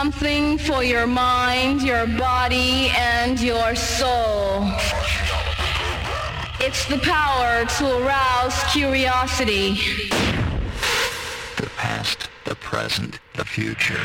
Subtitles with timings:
[0.00, 4.70] something for your mind, your body, and your soul.
[6.60, 9.68] It's the power to arouse curiosity.
[11.56, 14.04] The past, the present, the future.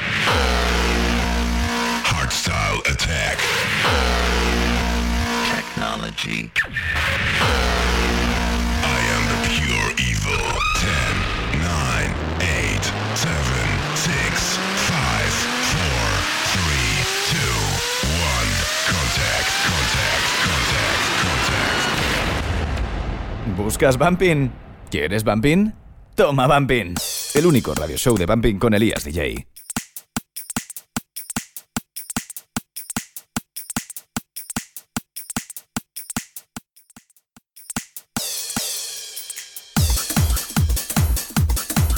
[2.11, 3.37] Hardstyle attack.
[5.55, 6.51] Technology.
[23.55, 24.49] ¿Buscas Bumping?
[24.89, 25.73] ¿Quieres Bumping?
[26.15, 26.95] Toma Bumping.
[27.33, 29.47] El único radio show de Bumping con Elías DJ.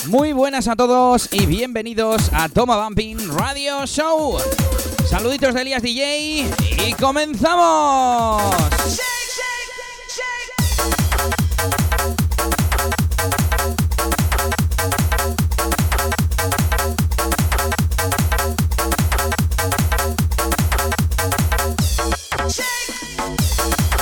[0.08, 4.38] Muy buenas a todos y bienvenidos a Toma Bumping Radio Show.
[5.08, 6.48] Saluditos de Elías DJ
[6.88, 8.54] y comenzamos.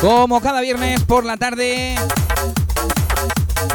[0.01, 1.93] Como cada viernes por la tarde,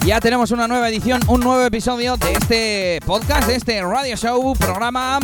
[0.05, 4.54] ya tenemos una nueva edición, un nuevo episodio de este podcast, de este radio show,
[4.56, 5.20] programa,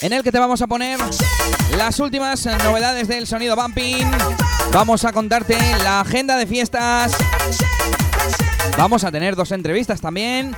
[0.00, 0.98] en el que te vamos a poner
[1.76, 4.10] las últimas novedades del sonido bumping.
[4.72, 7.12] Vamos a contarte la agenda de fiestas.
[8.78, 10.56] Vamos a tener dos entrevistas también.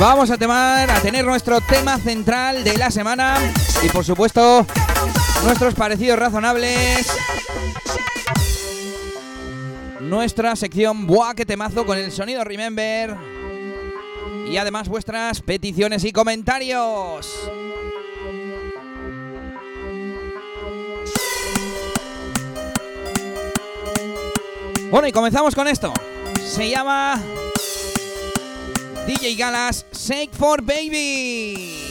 [0.00, 3.36] Vamos a, temar, a tener nuestro tema central de la semana
[3.82, 4.66] y por supuesto
[5.44, 7.06] nuestros parecidos razonables.
[10.00, 13.14] Nuestra sección Buah, que temazo con el sonido Remember.
[14.50, 17.28] Y además vuestras peticiones y comentarios.
[24.90, 25.92] Bueno, y comenzamos con esto.
[26.42, 27.20] Se llama
[29.06, 31.89] DJ Galas, Shake for Baby.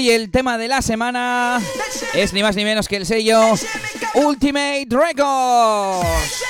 [0.00, 1.60] Hoy el tema de la semana
[2.14, 3.38] es ni más ni menos que el sello
[4.14, 6.42] Ultimate Records.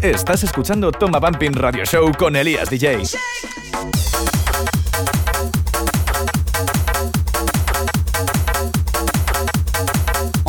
[0.00, 3.02] Estás escuchando Toma Bumping Radio Show con Elías DJ.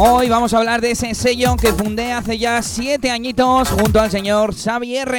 [0.05, 4.11] Hoy vamos a hablar de ese sello que fundé hace ya siete añitos junto al
[4.11, 5.09] señor Xavier.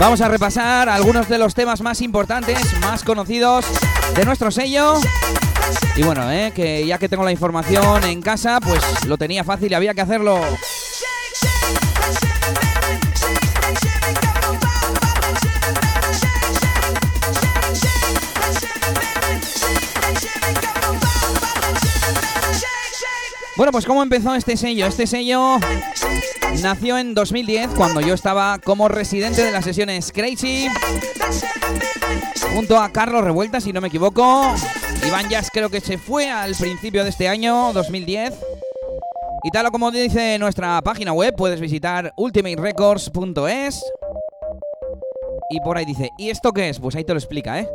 [0.00, 3.66] Vamos a repasar algunos de los temas más importantes, más conocidos
[4.16, 4.94] de nuestro sello.
[5.96, 9.72] Y bueno, eh, que ya que tengo la información en casa, pues lo tenía fácil
[9.72, 10.40] y había que hacerlo.
[23.60, 24.86] Bueno, pues ¿cómo empezó este sello?
[24.86, 25.58] Este sello
[26.62, 30.66] nació en 2010 cuando yo estaba como residente de las sesiones Crazy
[32.54, 34.54] junto a Carlos Revuelta, si no me equivoco.
[35.06, 38.32] Iván Jazz creo que se fue al principio de este año, 2010.
[39.44, 43.84] Y tal como dice nuestra página web, puedes visitar ultimaterecords.es.
[45.50, 46.80] Y por ahí dice, ¿y esto qué es?
[46.80, 47.68] Pues ahí te lo explica, ¿eh?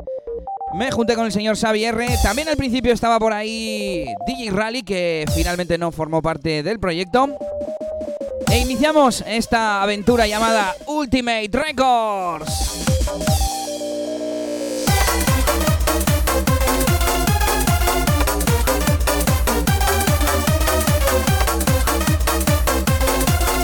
[0.75, 1.95] Me junté con el señor Xavier.
[2.21, 7.29] También al principio estaba por ahí DJ Rally, que finalmente no formó parte del proyecto.
[8.51, 12.51] E iniciamos esta aventura llamada Ultimate Records.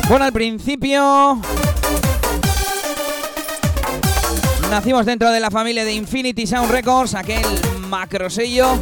[0.07, 1.41] Bueno, al principio
[4.71, 7.43] nacimos dentro de la familia de Infinity Sound Records, aquel
[7.89, 8.79] macro sello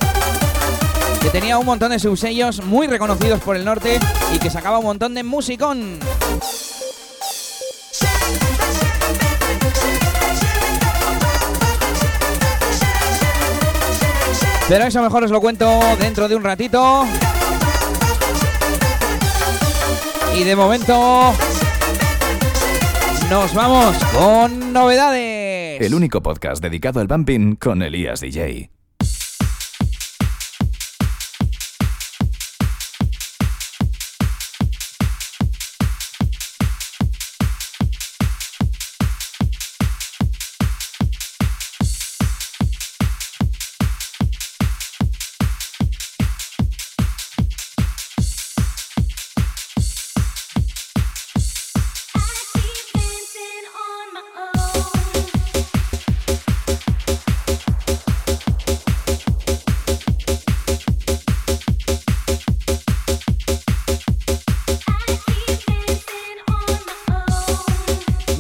[1.20, 4.00] que tenía un montón de subsellos muy reconocidos por el norte
[4.32, 5.98] y que sacaba un montón de musicón.
[14.68, 17.08] Pero eso mejor os lo cuento dentro de un ratito.
[20.36, 21.34] Y de momento
[23.32, 25.49] nos vamos con novedades.
[25.80, 28.79] El único podcast dedicado al bumping con Elías DJ.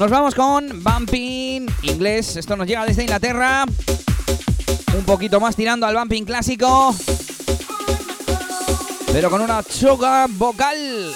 [0.10, 2.36] Vamos con Bumping inglés.
[2.36, 3.64] Esto nos llega desde Inglaterra.
[4.98, 6.96] Un poquito más tirando al bumping clásico.
[9.14, 11.14] Pero con una choga vocal.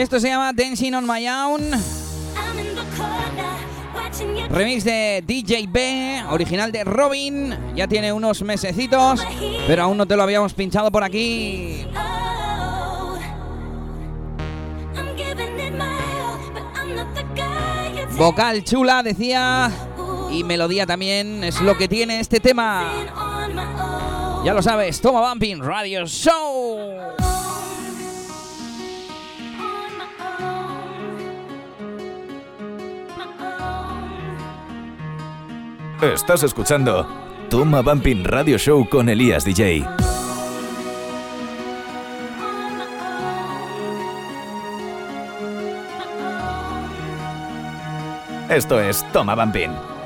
[0.00, 1.60] Esto se llama Dancing on My Own.
[4.48, 7.74] Remix de DJ B, original de Robin.
[7.76, 9.20] Ya tiene unos mesecitos,
[9.66, 11.84] pero aún no te lo habíamos pinchado por aquí.
[18.16, 19.70] Vocal chula, decía.
[20.30, 22.90] Y melodía también es lo que tiene este tema.
[24.46, 27.10] Ya lo sabes, toma Bumping Radio Show.
[36.02, 37.06] Estás escuchando
[37.50, 39.86] Toma Bumping Radio Show con Elías DJ.
[48.48, 49.99] Esto es Toma Bumping.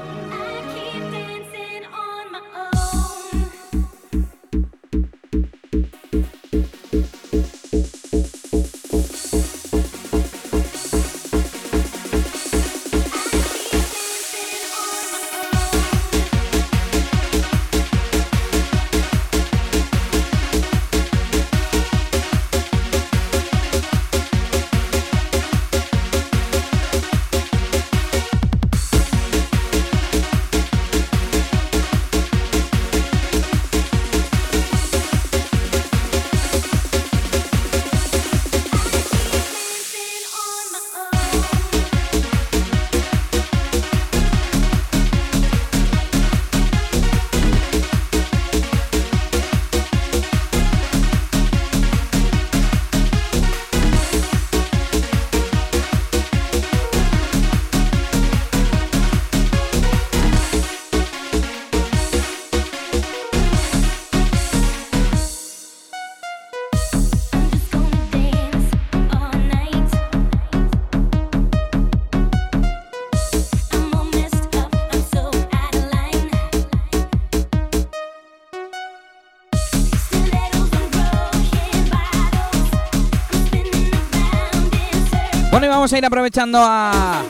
[85.85, 87.23] Vamos a ir aprovechando a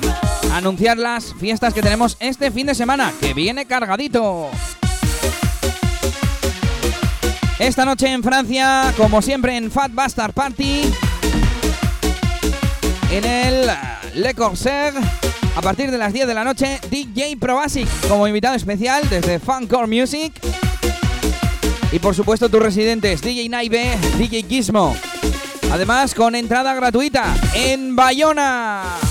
[0.53, 4.49] anunciar las fiestas que tenemos este fin de semana, que viene cargadito.
[7.59, 10.83] Esta noche en Francia, como siempre en Fat Bastard Party,
[13.11, 13.71] en el
[14.15, 14.95] Le Corsair,
[15.57, 19.89] a partir de las 10 de la noche, DJ Probasic como invitado especial desde Funcore
[19.89, 20.33] Music.
[21.91, 24.95] Y por supuesto tus residentes, DJ Naive, DJ Gizmo.
[25.75, 29.04] Además, con entrada gratuita en Bayona.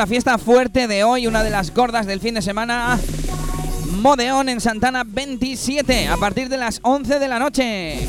[0.00, 2.98] La fiesta fuerte de hoy, una de las gordas del fin de semana,
[3.90, 8.08] Modeón en Santana 27, a partir de las 11 de la noche.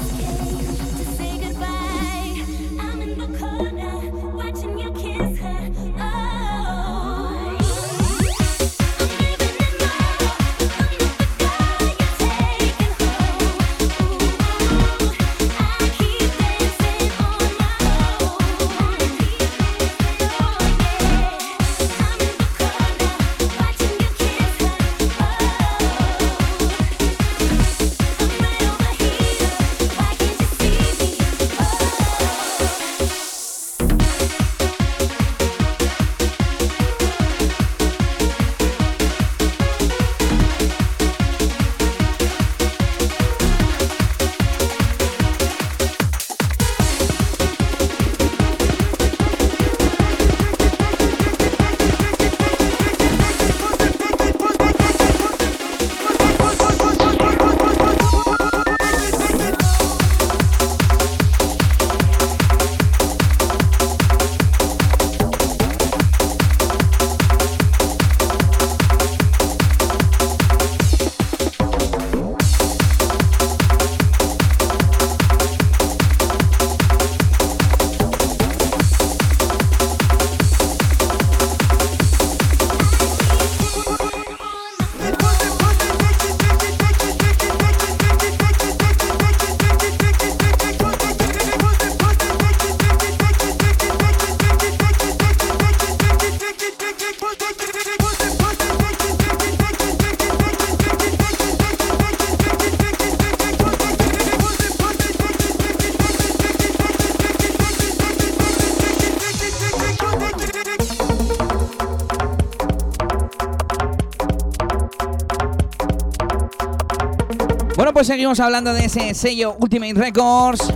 [118.21, 120.71] Seguimos hablando de ese sello Ultimate Records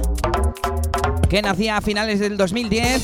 [1.29, 3.03] que nacía a finales del 2010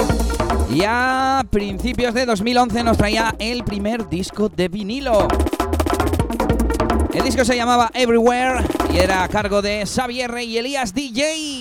[0.74, 5.28] y a principios de 2011 nos traía el primer disco de vinilo.
[7.14, 11.61] El disco se llamaba Everywhere y era a cargo de Xavier y Elías DJ.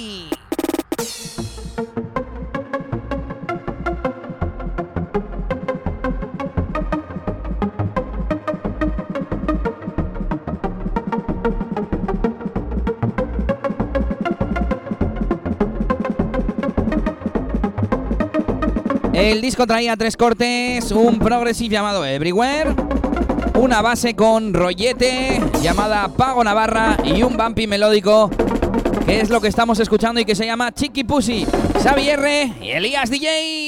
[19.21, 22.75] El disco traía tres cortes, un progressive llamado Everywhere,
[23.55, 28.31] una base con rollete llamada Pago Navarra y un bumpy melódico
[29.05, 31.47] que es lo que estamos escuchando y que se llama Chiqui Pussy,
[31.83, 33.60] Xavier y Elías DJ.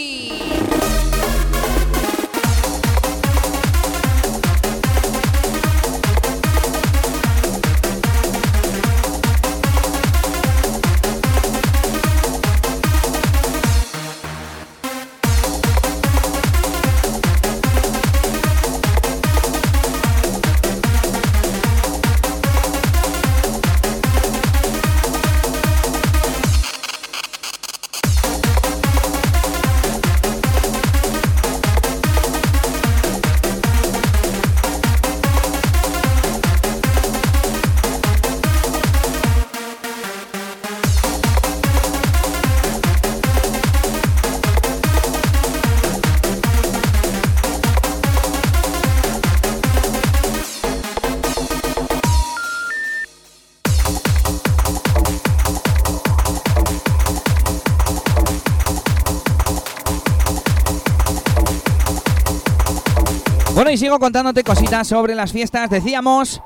[63.73, 65.71] Y sigo contándote cositas sobre las fiestas.
[65.71, 66.43] Decíamos,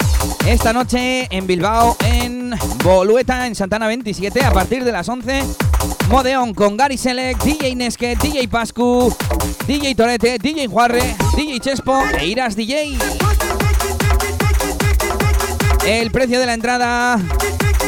[0.46, 2.54] esta noche en Bilbao, en
[2.84, 5.42] Bolueta, en Santana 27, a partir de las 11,
[6.08, 9.12] Modeon con Gary Select, DJ Nesque, DJ Pascu,
[9.66, 12.96] DJ Torete, DJ Juarre, DJ Chespo e Iras DJ.
[15.84, 17.18] El precio de la entrada,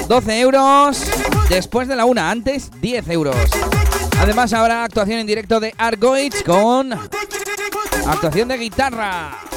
[0.09, 1.05] 12 euros.
[1.49, 3.37] Después de la una, antes 10 euros.
[4.19, 6.91] Además habrá actuación en directo de Argoids con
[8.13, 9.48] actuación de guitarra.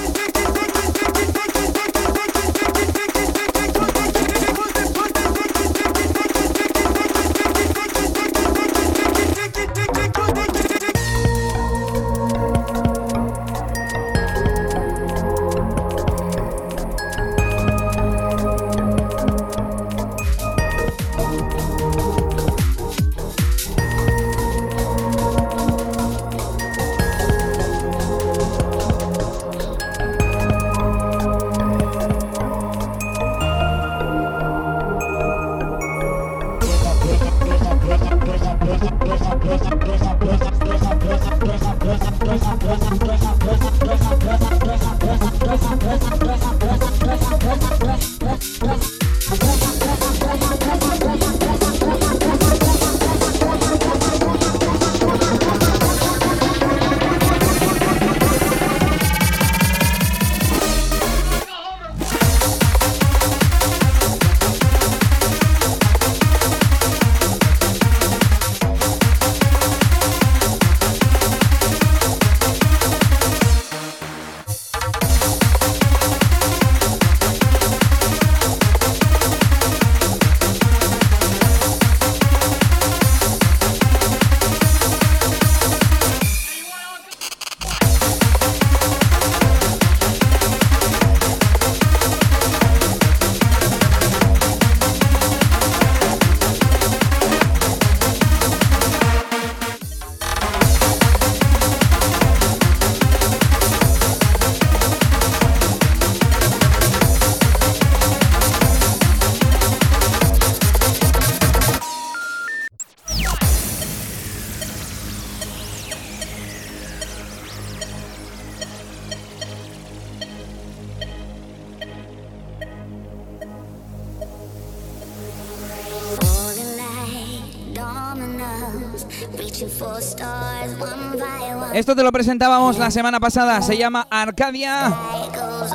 [131.73, 134.93] Esto te lo presentábamos la semana pasada, se llama Arcadia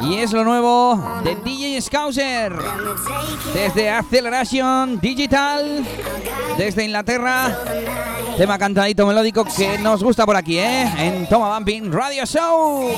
[0.03, 2.53] y es lo nuevo de DJ Scouser.
[3.55, 5.87] Desde Acceleration Digital,
[6.59, 7.59] desde Inglaterra,
[8.37, 10.93] tema cantadito melódico que nos gusta por aquí, ¿eh?
[10.99, 12.91] En Toma Bumping Radio Show.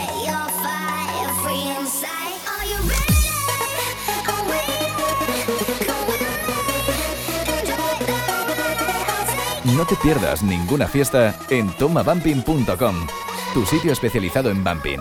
[9.78, 13.06] No te pierdas ninguna fiesta en tomabumping.com,
[13.54, 14.98] tu sitio especializado en bumping.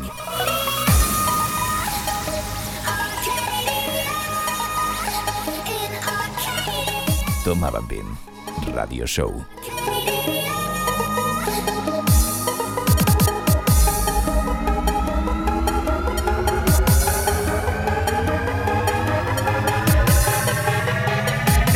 [7.43, 8.05] Toma Bumping
[8.75, 9.56] Radio Show.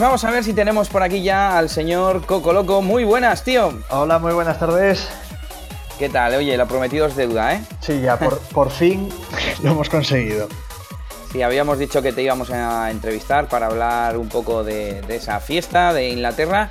[0.00, 2.80] Pues vamos a ver si tenemos por aquí ya al señor Coco Loco.
[2.80, 3.82] Muy buenas, tío.
[3.90, 5.06] Hola, muy buenas tardes.
[5.98, 6.36] ¿Qué tal?
[6.36, 7.60] Oye, lo prometido es deuda, ¿eh?
[7.80, 9.10] Sí, ya por, por fin
[9.62, 10.48] lo hemos conseguido.
[11.30, 15.38] Sí, habíamos dicho que te íbamos a entrevistar para hablar un poco de, de esa
[15.38, 16.70] fiesta de Inglaterra.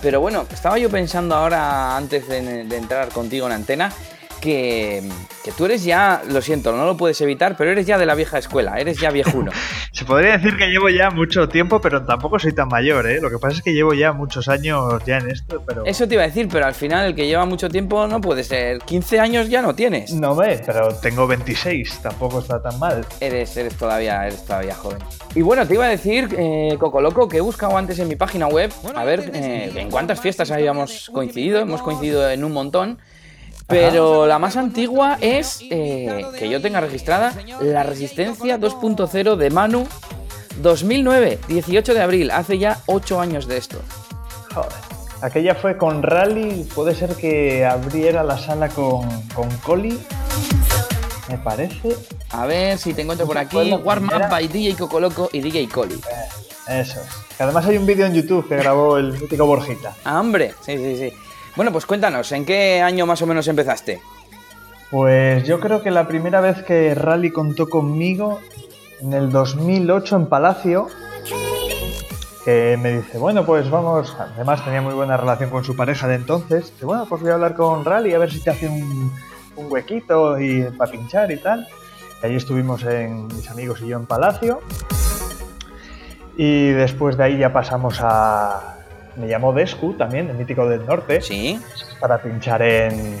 [0.00, 3.92] Pero bueno, estaba yo pensando ahora, antes de, de entrar contigo en antena,
[4.40, 5.02] que,
[5.44, 8.14] que tú eres ya, lo siento, no lo puedes evitar, pero eres ya de la
[8.14, 9.52] vieja escuela, eres ya viejuno.
[9.92, 13.20] Se podría decir que llevo ya mucho tiempo, pero tampoco soy tan mayor, ¿eh?
[13.20, 15.84] Lo que pasa es que llevo ya muchos años ya en esto, pero...
[15.84, 18.44] Eso te iba a decir, pero al final el que lleva mucho tiempo no puede
[18.44, 18.78] ser.
[18.78, 20.12] 15 años ya no tienes.
[20.12, 23.04] No ve, pero tengo 26, tampoco está tan mal.
[23.20, 24.98] Eres, eres todavía, eres todavía joven.
[25.34, 28.16] Y bueno, te iba a decir, eh, Coco Loco, que he buscado antes en mi
[28.16, 32.98] página web, a ver eh, en cuántas fiestas habíamos coincidido, hemos coincidido en un montón.
[33.70, 39.86] Pero la más antigua es, eh, que yo tenga registrada, la Resistencia 2.0 de Manu
[40.60, 43.78] 2009, 18 de abril, hace ya 8 años de esto.
[44.54, 44.72] Joder.
[45.22, 49.98] Aquella fue con Rally, puede ser que abriera la sala con, con Coli.
[51.28, 51.96] Me parece.
[52.30, 53.56] A ver si te encuentro por aquí.
[53.56, 54.28] Warm Up primera.
[54.28, 56.00] by DJ Cocoloco y DJ Coli.
[56.66, 57.36] Eso es.
[57.36, 59.94] Que además hay un vídeo en YouTube que grabó el mítico Borjita.
[60.04, 61.12] Ah, hombre, sí, sí, sí.
[61.60, 64.00] Bueno, pues cuéntanos, ¿en qué año más o menos empezaste?
[64.90, 68.40] Pues yo creo que la primera vez que Rally contó conmigo,
[69.02, 70.86] en el 2008 en Palacio,
[72.46, 76.14] que me dice, bueno, pues vamos, además tenía muy buena relación con su pareja de
[76.14, 79.12] entonces, dice, bueno, pues voy a hablar con Rally a ver si te hace un,
[79.54, 81.68] huequito y para pinchar y tal.
[82.22, 84.62] Y ahí estuvimos en, mis amigos y yo en Palacio.
[86.38, 88.79] Y después de ahí ya pasamos a...
[89.16, 91.58] Me llamó Descu también, el mítico del norte Sí.
[92.00, 93.18] para pinchar en,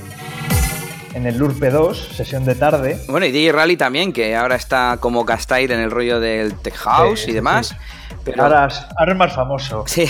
[1.14, 3.00] en el Lurpe 2, sesión de tarde.
[3.08, 6.74] Bueno, y DJ Rally también, que ahora está como Castair en el rollo del Tech
[6.76, 7.68] House Sí, y demás.
[7.68, 7.74] sí.
[8.22, 9.84] Pero Ahora, es- ahora es más famoso.
[9.86, 10.04] Sí,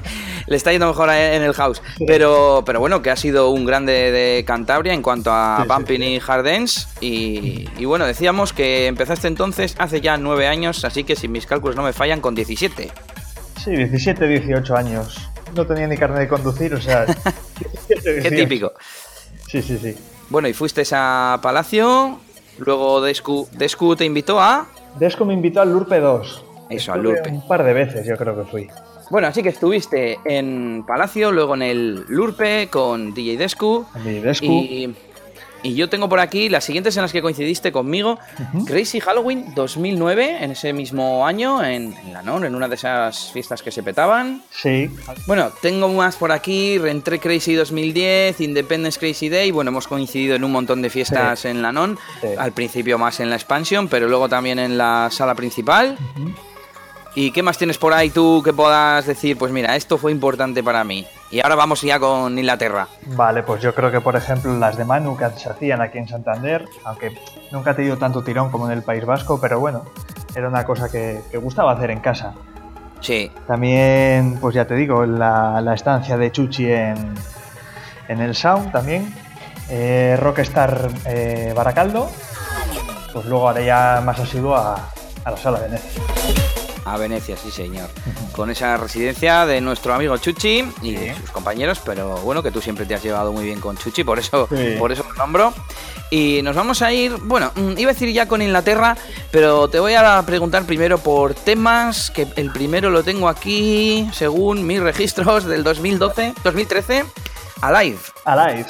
[0.46, 1.82] le está yendo mejor en el house.
[2.06, 6.20] Pero, pero bueno, que ha sido un grande de Cantabria en cuanto a Bumping y
[6.24, 6.86] Hard Dance.
[7.00, 11.44] Y, y bueno, decíamos que empezaste entonces hace ya nueve años, así que si mis
[11.46, 12.92] cálculos no me fallan, con 17.
[13.66, 15.28] Sí, 17, 18 años.
[15.56, 17.04] No tenía ni carne de conducir, o sea.
[17.88, 18.36] 17, Qué 18.
[18.36, 18.72] típico.
[19.50, 19.96] Sí, sí, sí.
[20.30, 22.20] Bueno, y fuiste a Palacio,
[22.58, 24.68] luego Descu, Descu te invitó a...
[25.00, 26.44] Desco me invitó al Lurpe 2.
[26.70, 27.28] Eso, al Lurpe.
[27.28, 28.68] Un par de veces, yo creo que fui.
[29.10, 33.84] Bueno, así que estuviste en Palacio, luego en el Lurpe con DJ Descu.
[34.04, 34.46] Mi Descu.
[34.46, 34.94] Y,
[35.62, 38.18] y yo tengo por aquí las siguientes en las que coincidiste conmigo.
[38.66, 43.30] Crazy Halloween 2009, en ese mismo año, en, en la NON, en una de esas
[43.32, 44.42] fiestas que se petaban.
[44.50, 44.90] Sí.
[45.26, 50.44] Bueno, tengo más por aquí, Rentré Crazy 2010, Independence Crazy Day, bueno, hemos coincidido en
[50.44, 52.28] un montón de fiestas en la NON, Sí.
[52.38, 55.96] al principio más en la expansión, pero luego también en la sala principal.
[57.14, 60.62] ¿Y qué más tienes por ahí tú que puedas decir, pues mira, esto fue importante
[60.62, 61.06] para mí?
[61.30, 62.86] Y ahora vamos ya con Inglaterra.
[63.06, 66.06] Vale, pues yo creo que, por ejemplo, las de Manu que se hacían aquí en
[66.08, 67.18] Santander, aunque
[67.50, 69.84] nunca ha tenido tanto tirón como en el País Vasco, pero bueno,
[70.36, 72.34] era una cosa que, que gustaba hacer en casa.
[73.00, 77.14] Sí, También, pues ya te digo, la, la estancia de Chuchi en,
[78.08, 79.14] en el Sound también.
[79.68, 82.08] Eh, Rockstar eh, Baracaldo.
[83.12, 84.90] Pues luego haré ya más asiduo a,
[85.24, 86.02] a la sala de Venecia.
[86.86, 87.90] A Venecia, sí señor.
[88.32, 92.60] Con esa residencia de nuestro amigo Chuchi y de sus compañeros, pero bueno, que tú
[92.62, 94.76] siempre te has llevado muy bien con Chuchi, por eso, Sí.
[94.78, 95.52] por eso lo nombro.
[96.10, 98.96] Y nos vamos a ir, bueno, mm, iba a decir ya con Inglaterra,
[99.32, 104.64] pero te voy a preguntar primero por temas, que el primero lo tengo aquí, según
[104.66, 107.04] mis registros del 2012, 2013,
[107.62, 107.98] Alive.
[108.24, 108.66] Alive.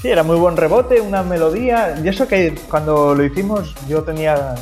[0.00, 1.98] Sí, era muy buen rebote, una melodía.
[2.04, 4.54] Y eso que cuando lo hicimos yo tenía.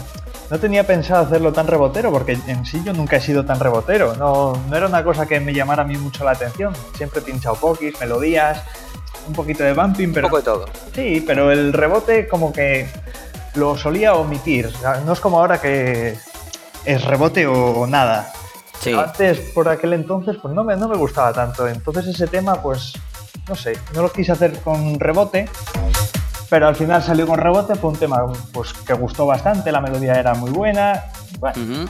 [0.50, 4.14] No tenía pensado hacerlo tan rebotero, porque en sí yo nunca he sido tan rebotero.
[4.16, 6.74] No, no era una cosa que me llamara a mí mucho la atención.
[6.96, 8.62] Siempre he pinchado pokis, melodías,
[9.26, 10.26] un poquito de bumping, Un pero.
[10.28, 10.66] poco de todo.
[10.94, 12.88] Sí, pero el rebote como que
[13.54, 14.70] lo solía omitir.
[15.06, 16.16] No es como ahora que
[16.84, 18.30] es rebote o, o nada.
[18.80, 18.92] Sí.
[18.92, 21.66] Antes, por aquel entonces, pues no me, no me gustaba tanto.
[21.66, 22.92] Entonces ese tema, pues,
[23.48, 25.48] no sé, no lo quise hacer con rebote.
[26.54, 30.12] Pero al final salió con rebote, fue un tema pues, que gustó bastante, la melodía
[30.14, 31.06] era muy buena.
[31.40, 31.88] Bueno, muy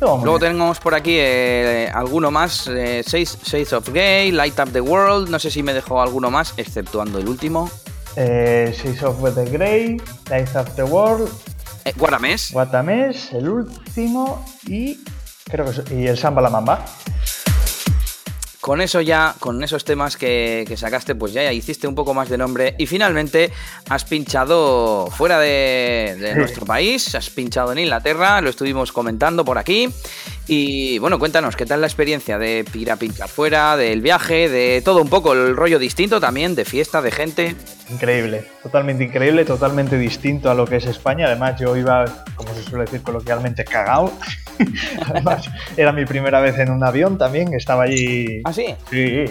[0.00, 0.40] Luego bien.
[0.40, 5.38] tenemos por aquí eh, alguno más, eh, Shades, of Gay, Light Up the World, no
[5.38, 7.70] sé si me dejó alguno más, exceptuando el último.
[8.16, 11.30] Eh, Shades of the Grey, Light of the World,
[11.84, 11.94] Eh.
[11.96, 14.98] Guatames, el último y
[15.44, 16.84] creo que y el Samba la Mamba.
[18.66, 22.14] Con eso ya, con esos temas que, que sacaste, pues ya, ya hiciste un poco
[22.14, 23.52] más de nombre y finalmente
[23.88, 29.88] has pinchado fuera de, nuestro país, has pinchado en Inglaterra, lo estuvimos comentando por aquí
[30.48, 34.80] y bueno, cuéntanos, ¿qué tal la experiencia de ir a pinchar fuera, del viaje, de
[34.84, 37.56] todo un poco, el rollo distinto también, de fiesta, de gente?
[37.90, 41.26] Increíble, totalmente increíble, totalmente distinto a lo que es España.
[41.26, 42.04] Además, yo iba,
[42.36, 44.12] como se suele decir coloquialmente, cagao.
[45.08, 48.40] Además, era mi primera vez en un avión también, estaba allí.
[48.44, 48.74] ¿Ah, sí?
[48.88, 49.24] Sí,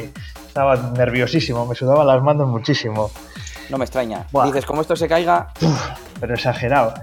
[0.48, 3.10] estaba nerviosísimo, me sudaban las manos muchísimo,
[3.70, 4.28] No me extraña.
[4.32, 4.48] Buah.
[4.48, 5.54] Dices, como esto se caiga,
[6.20, 6.94] pero exagerado.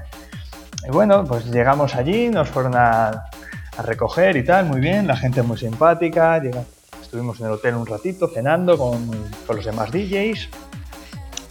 [0.86, 3.30] Y bueno, pues llegamos allí, nos fueron a,
[3.76, 6.38] a recoger y tal, muy bien, la gente muy simpática.
[6.38, 6.64] llega-
[7.00, 9.10] estuvimos en el hotel un ratito cenando con,
[9.46, 10.48] con los demás DJs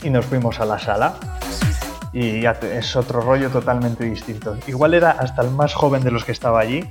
[0.03, 1.15] y nos fuimos a la sala.
[2.13, 4.57] Y ya te- es otro rollo totalmente distinto.
[4.67, 6.83] Igual era hasta el más joven de los que estaba allí.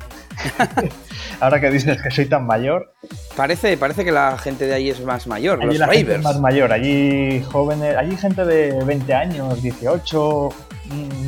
[1.40, 2.92] Ahora que dices que soy tan mayor,
[3.36, 6.22] Parece, parece que la gente de ahí es más mayor, allí los la gente es
[6.22, 10.79] más mayor, allí jóvenes, allí gente de 20 años, 18, mm,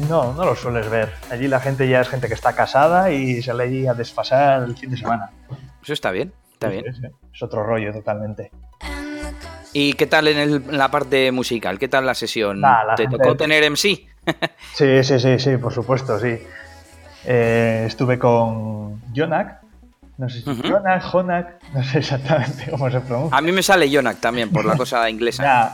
[0.09, 1.13] no, no lo sueles ver.
[1.31, 4.77] Allí la gente ya es gente que está casada y sale allí a desfasar el
[4.77, 5.31] fin de semana.
[5.83, 6.85] Eso está bien, está bien.
[7.33, 8.51] Es otro rollo totalmente.
[9.73, 11.79] ¿Y qué tal en, el- en la parte musical?
[11.79, 12.61] ¿Qué tal la sesión?
[12.61, 14.07] Nah, la ¿Te gente- tocó tener MC?
[14.75, 16.39] Sí, sí, sí, sí, por supuesto, sí.
[17.25, 19.61] Eh, estuve con Jonak,
[20.19, 20.45] no sé si.
[20.45, 23.37] Jonak, Jonak, no sé exactamente cómo se pronuncia.
[23.37, 25.43] A mí me sale Yonak también por la cosa inglesa.
[25.43, 25.69] Nah,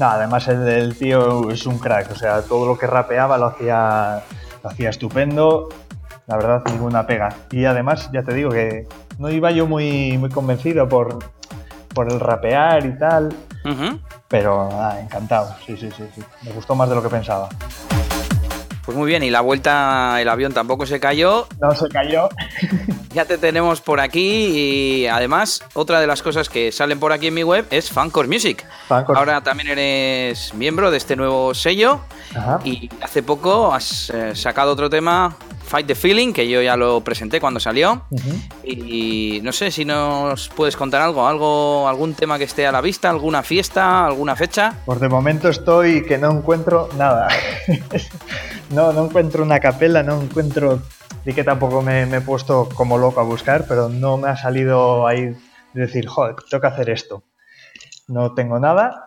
[0.00, 3.46] nah, además el, el tío es un crack, o sea, todo lo que rapeaba lo
[3.46, 4.22] hacía,
[4.64, 5.68] lo hacía estupendo,
[6.26, 7.28] la verdad, ninguna pega.
[7.50, 11.18] Y además, ya te digo que no iba yo muy, muy convencido por,
[11.94, 13.36] por el rapear y tal,
[14.26, 17.48] pero ah, encantado, sí, sí, sí, sí, me gustó más de lo que pensaba.
[18.90, 21.46] Pues muy bien, y la vuelta, el avión tampoco se cayó.
[21.60, 22.28] No se cayó.
[23.12, 27.26] Ya te tenemos por aquí y además otra de las cosas que salen por aquí
[27.26, 28.64] en mi web es Fancore Music.
[28.86, 29.18] Fancore.
[29.18, 32.02] Ahora también eres miembro de este nuevo sello
[32.36, 32.60] Ajá.
[32.62, 35.34] y hace poco has eh, sacado otro tema,
[35.70, 38.02] Fight the Feeling, que yo ya lo presenté cuando salió.
[38.64, 42.80] Y no sé si nos puedes contar algo, algo, algún tema que esté a la
[42.80, 44.74] vista, alguna fiesta, alguna fecha.
[44.84, 47.28] Pues de momento estoy que no encuentro nada.
[48.70, 50.80] no, no encuentro una capela, no encuentro.
[51.24, 54.36] Y que tampoco me, me he puesto como loco a buscar, pero no me ha
[54.36, 55.26] salido ahí
[55.74, 57.22] de decir, joder, tengo que hacer esto.
[58.08, 59.06] No tengo nada.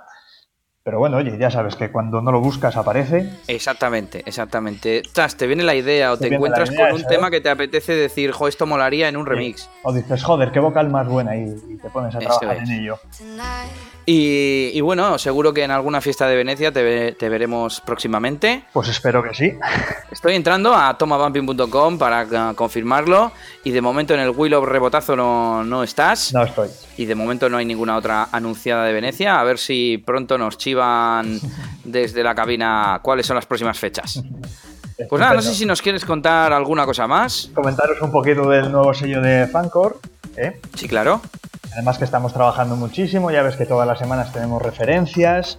[0.85, 3.29] Pero bueno, oye, ya sabes que cuando no lo buscas aparece.
[3.47, 5.01] Exactamente, exactamente.
[5.05, 7.95] Ostras, te viene la idea o Te encuentras idea, con un tema que te apetece
[7.95, 9.69] decir, jo, esto molaría en un remix.
[9.83, 12.69] O dices, joder, qué vocal más buena y, y te pones a Eso trabajar es.
[12.69, 12.99] en ello.
[14.05, 18.65] Y, y bueno, seguro que en alguna fiesta de Venecia te, ve- te veremos próximamente.
[18.73, 19.53] Pues espero que sí.
[20.11, 23.31] Estoy entrando a tomabumping.com para uh, confirmarlo
[23.63, 26.69] y de momento en el Willow Rebotazo no, no estás No estoy.
[26.97, 29.39] y de momento no hay ninguna otra anunciada de Venecia.
[29.39, 31.39] A ver si pronto nos chivan
[31.85, 34.21] desde la cabina cuáles son las próximas fechas.
[35.09, 37.49] Pues nada, no sé si nos quieres contar alguna cosa más.
[37.55, 39.95] Comentaros un poquito del nuevo sello de Fancore.
[40.37, 40.61] ¿eh?
[40.75, 41.19] Sí, claro.
[41.73, 45.57] Además que estamos trabajando muchísimo, ya ves que todas las semanas tenemos referencias.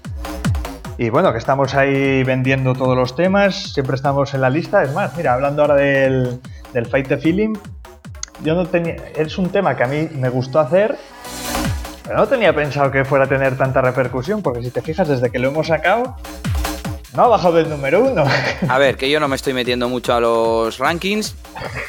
[0.96, 4.85] Y bueno, que estamos ahí vendiendo todos los temas, siempre estamos en la lista.
[4.85, 6.40] Es más, mira, hablando ahora del,
[6.72, 7.55] del Fight the Feeling,
[8.44, 8.94] yo no tenía.
[9.16, 10.96] Es un tema que a mí me gustó hacer,
[12.05, 15.31] pero no tenía pensado que fuera a tener tanta repercusión, porque si te fijas, desde
[15.31, 16.14] que lo hemos sacado,
[17.14, 18.24] no ha bajado del número uno.
[18.68, 21.35] A ver, que yo no me estoy metiendo mucho a los rankings.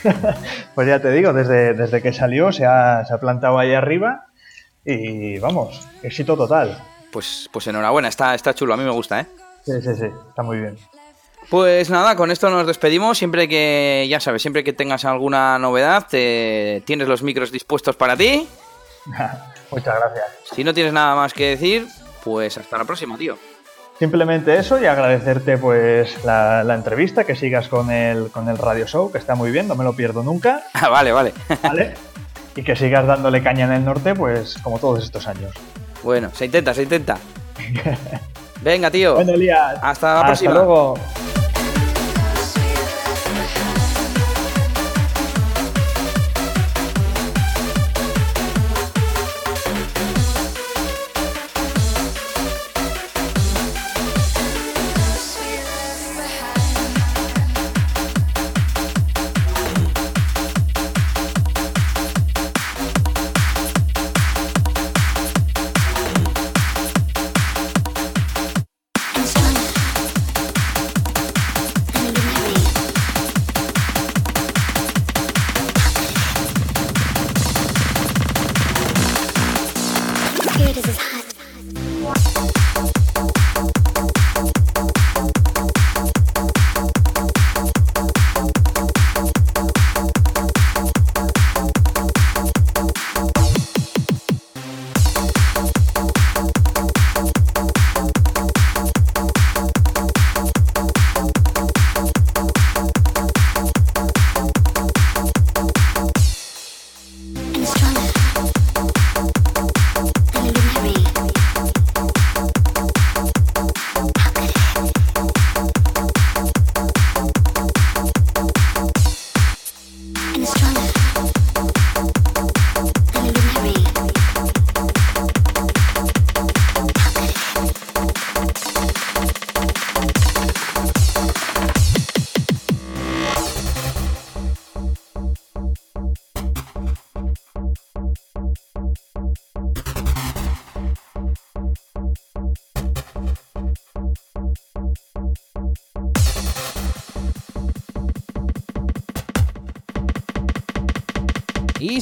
[0.75, 4.27] pues ya te digo, desde, desde que salió se ha, se ha plantado ahí arriba
[4.83, 6.81] y vamos, éxito total.
[7.11, 9.25] Pues, pues enhorabuena, está, está chulo, a mí me gusta, ¿eh?
[9.63, 10.77] Sí, sí, sí, está muy bien.
[11.49, 13.17] Pues nada, con esto nos despedimos.
[13.17, 18.17] Siempre que, ya sabes, siempre que tengas alguna novedad, te- tienes los micros dispuestos para
[18.17, 18.47] ti.
[19.71, 20.25] Muchas gracias.
[20.53, 21.88] Si no tienes nada más que decir,
[22.23, 23.38] pues hasta la próxima, tío.
[23.99, 28.86] Simplemente eso y agradecerte pues la, la entrevista, que sigas con el, con el radio
[28.88, 31.34] show, que está muy bien, no me lo pierdo nunca, Ah, vale, vale.
[31.63, 31.93] ¿vale?
[32.58, 35.53] y que sigas dándole caña en el norte, pues como todos estos años.
[36.03, 37.17] bueno, se intenta, se intenta.
[38.62, 39.15] Venga, tío.
[39.15, 40.53] Bueno, Elías, Hasta la próxima.
[40.53, 40.95] luego.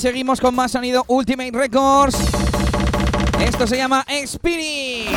[0.03, 2.17] Seguimos con más sonido Ultimate Records.
[3.39, 5.07] Esto se llama Spirit.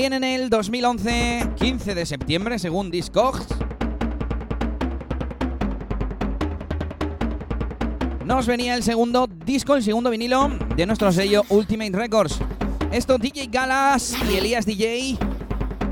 [0.00, 3.44] También en el 2011, 15 de septiembre, según Discogs,
[8.24, 12.38] nos venía el segundo disco, el segundo vinilo de nuestro sello Ultimate Records.
[12.90, 15.18] Esto DJ Galas y Elías DJ,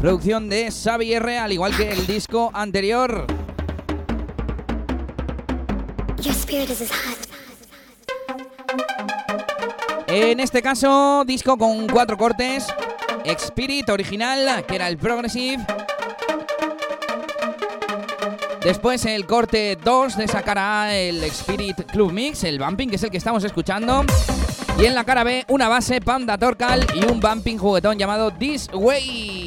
[0.01, 3.27] producción de Xavi R, al igual que el disco anterior.
[10.07, 12.67] En este caso, disco con cuatro cortes,
[13.37, 15.65] Spirit original, que era el Progressive.
[18.63, 22.97] Después el corte 2 de esa cara A, el Spirit Club Mix, el bumping, que
[22.97, 24.05] es el que estamos escuchando.
[24.79, 28.69] Y en la cara B, una base Panda Torcal y un bumping juguetón llamado This
[28.73, 29.38] Way.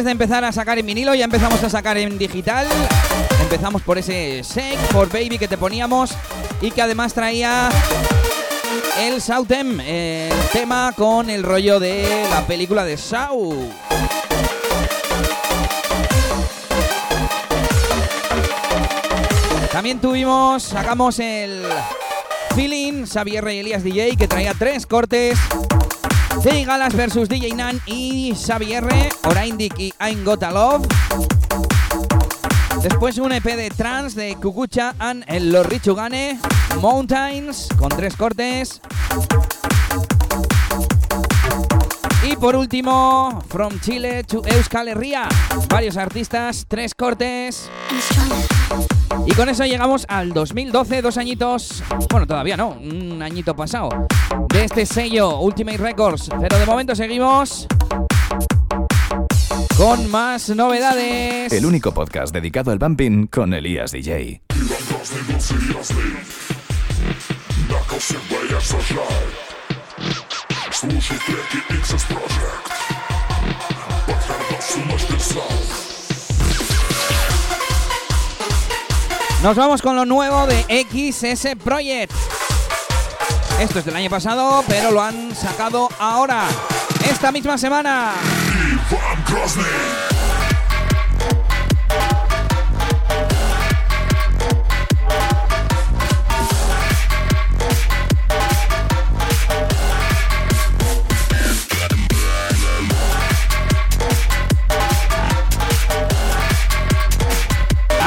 [0.00, 2.66] Antes de empezar a sacar en vinilo, ya empezamos a sacar en digital.
[3.42, 6.12] Empezamos por ese Shake for Baby que te poníamos
[6.62, 7.68] y que además traía
[8.98, 13.54] el Sautem, el tema con el rollo de la película de Sau.
[19.70, 21.62] También tuvimos, sacamos el
[22.54, 25.38] Feeling, Xavier y Elías DJ, que traía tres cortes.
[26.42, 28.84] DJ Galas versus DJ Nan y Xavier,
[29.24, 30.86] Oraindik y I'm Got a Love.
[32.82, 36.38] Después un EP de trans de Kukucha and Los Richugane,
[36.80, 38.80] Mountains, con tres cortes.
[42.22, 45.28] Y por último, From Chile to Euskal Herria,
[45.68, 47.68] varios artistas, tres cortes.
[49.26, 53.88] Y con eso llegamos al 2012, dos añitos, bueno, todavía no, un añito pasado,
[54.52, 56.30] de este sello Ultimate Records.
[56.40, 57.66] Pero de momento seguimos
[59.76, 61.52] con más novedades.
[61.52, 64.42] El único podcast dedicado al bumping con Elías DJ.
[79.42, 82.12] Nos vamos con lo nuevo de XS Project.
[83.58, 86.44] Esto es del año pasado, pero lo han sacado ahora,
[87.10, 88.12] esta misma semana.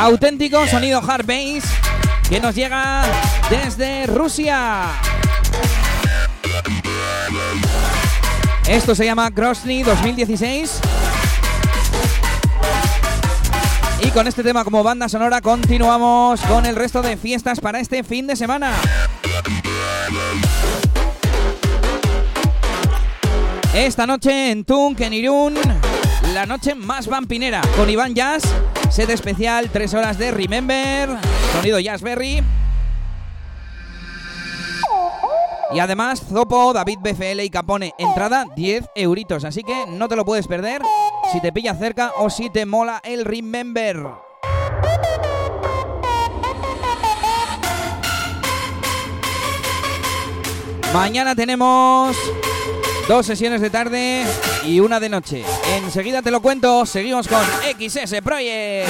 [0.03, 1.63] Auténtico sonido hard bass
[2.27, 3.05] que nos llega
[3.49, 4.87] desde Rusia.
[8.67, 10.81] Esto se llama Grosny 2016.
[14.03, 18.03] Y con este tema como banda sonora continuamos con el resto de fiestas para este
[18.03, 18.73] fin de semana.
[23.73, 25.53] Esta noche en Tunk, en Irún,
[26.33, 28.43] la noche más vampinera con Iván Jazz,
[28.93, 31.09] set especial, 3 horas de Remember,
[31.51, 32.43] sonido Jazzberry.
[35.71, 39.45] Y además, Zopo, David BFL y Capone, entrada 10 euritos.
[39.45, 40.83] Así que no te lo puedes perder
[41.31, 43.97] si te pilla cerca o si te mola el Remember.
[50.93, 52.15] Mañana tenemos
[53.07, 54.25] Dos sesiones de tarde
[54.65, 55.43] y una de noche.
[55.75, 57.41] Enseguida te lo cuento, seguimos con
[57.77, 58.89] XS Project.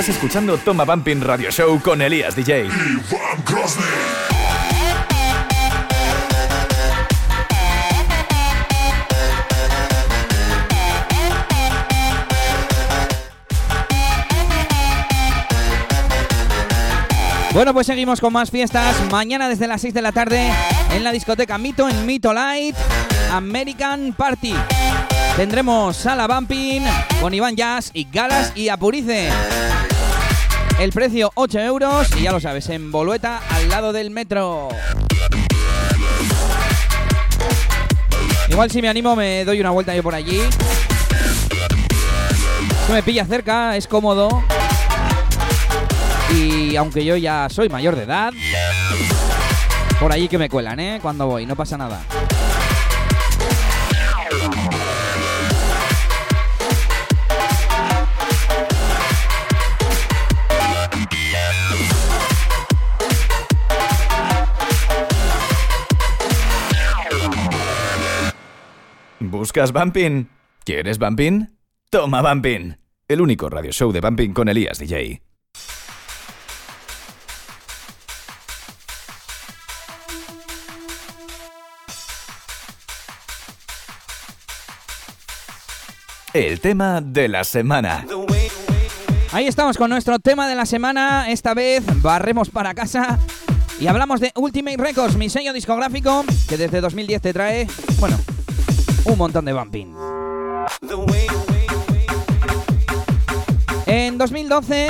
[0.00, 2.70] Estás escuchando Toma Bumping Radio Show con Elías DJ.
[17.52, 18.96] Bueno, pues seguimos con más fiestas.
[19.10, 20.50] Mañana desde las 6 de la tarde
[20.94, 22.74] en la discoteca Mito, en Mito Light,
[23.30, 24.54] American Party.
[25.36, 26.84] Tendremos sala bumping
[27.20, 29.28] con Iván Jazz y galas y apurice.
[30.80, 34.70] El precio 8 euros y ya lo sabes, en Bolueta al lado del metro.
[38.48, 40.40] Igual si me animo me doy una vuelta yo por allí.
[42.86, 44.42] Se me pilla cerca, es cómodo.
[46.34, 48.32] Y aunque yo ya soy mayor de edad,
[50.00, 50.98] por allí que me cuelan, ¿eh?
[51.02, 52.00] Cuando voy, no pasa nada.
[69.40, 70.28] ¿Buscas Bumping?
[70.66, 71.48] ¿Quieres Bumping?
[71.88, 72.76] Toma Bumping.
[73.08, 75.22] El único radio show de Bumping con Elías DJ.
[86.34, 88.04] El tema de la semana.
[89.32, 91.30] Ahí estamos con nuestro tema de la semana.
[91.30, 93.18] Esta vez barremos para casa
[93.80, 97.66] y hablamos de Ultimate Records, mi sello discográfico que desde 2010 te trae,
[98.00, 98.18] bueno,
[99.04, 99.94] un montón de bumping.
[103.86, 104.88] En 2012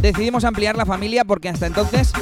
[0.00, 2.12] decidimos ampliar la familia porque hasta entonces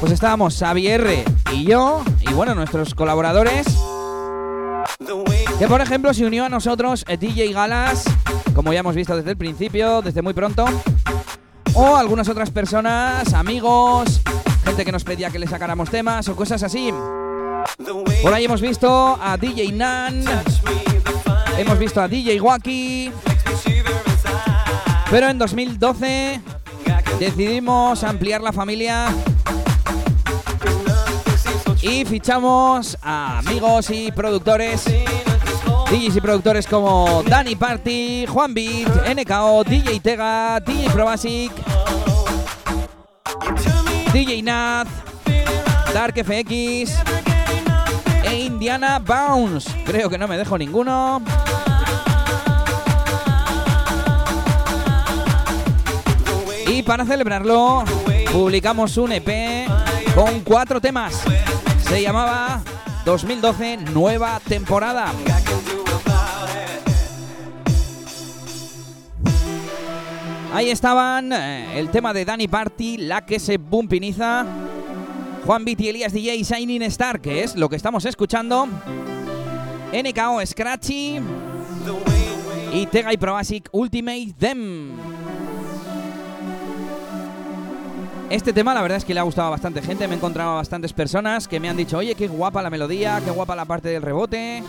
[0.00, 3.66] pues estábamos Xavier y yo y bueno, nuestros colaboradores
[5.58, 8.04] que por ejemplo se unió a nosotros DJ Galas,
[8.54, 10.64] como ya hemos visto desde el principio, desde muy pronto,
[11.74, 14.20] o algunas otras personas, amigos,
[14.64, 16.92] gente que nos pedía que le sacáramos temas o cosas así.
[18.22, 20.24] Por ahí hemos visto a DJ Nan,
[21.56, 23.12] hemos visto a DJ Wacky,
[25.10, 26.40] pero en 2012
[27.20, 29.14] decidimos ampliar la familia
[31.80, 34.84] y fichamos a amigos y productores,
[35.88, 41.52] DJs y productores como Dani Party, Juan Beat, NKO, DJ Tega, DJ Probasic,
[44.12, 44.88] DJ Nat,
[45.94, 47.27] Dark FX
[48.24, 49.70] e Indiana Bounce.
[49.84, 51.22] Creo que no me dejo ninguno.
[56.66, 57.84] Y para celebrarlo,
[58.30, 59.66] publicamos un EP
[60.14, 61.22] con cuatro temas.
[61.88, 62.60] Se llamaba
[63.04, 65.12] 2012 Nueva Temporada.
[70.52, 74.46] Ahí estaban eh, el tema de Danny Party, la que se bumpiniza.
[75.48, 78.68] Juan y Elías DJ Shining Star, que es lo que estamos escuchando.
[79.94, 81.20] NKO Scratchy.
[82.74, 84.90] Y Tega y Probasic Ultimate Them.
[88.28, 90.50] Este tema la verdad es que le ha gustado a bastante gente, me he encontrado
[90.50, 93.64] a bastantes personas que me han dicho, oye, qué guapa la melodía, qué guapa la
[93.64, 94.62] parte del rebote.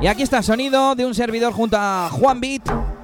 [0.00, 2.99] Y aquí está sonido de un servidor junto a Juan Beat.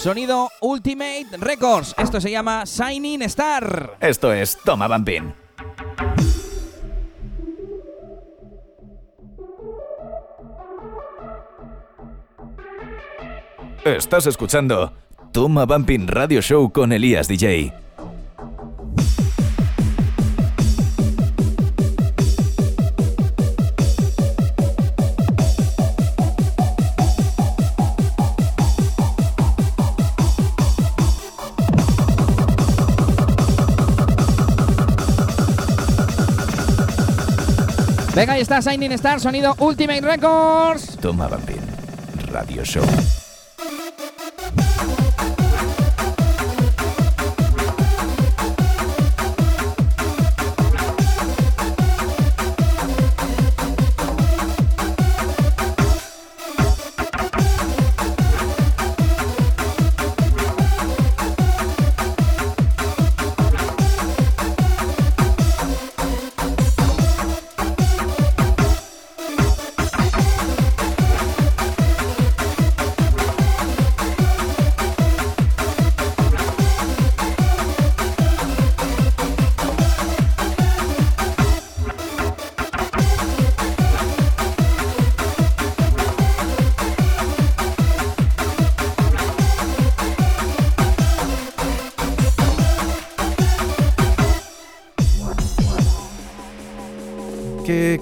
[0.00, 1.94] Sonido Ultimate Records.
[1.98, 3.98] Esto se llama Signing Star.
[4.00, 5.34] Esto es Toma Bambín.
[13.84, 14.94] Estás escuchando
[15.32, 17.89] Toma Bumping Radio Show con Elías DJ.
[38.20, 40.98] Venga, ahí está Signing Star, sonido Ultimate Records.
[41.00, 41.62] Toma Bumping
[42.30, 42.84] Radio Show.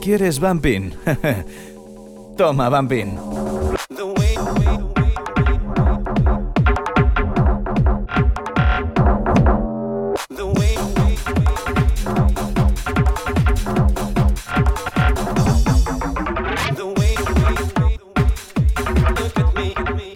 [0.09, 0.90] Quieres, Bumping?
[2.38, 3.18] Toma, Bumping.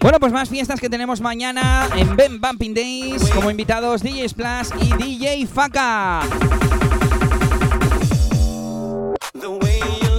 [0.01, 3.29] Bueno, pues más fiestas que tenemos mañana en Ben Bumping Days.
[3.29, 6.21] Como invitados DJ Splash y DJ Faka.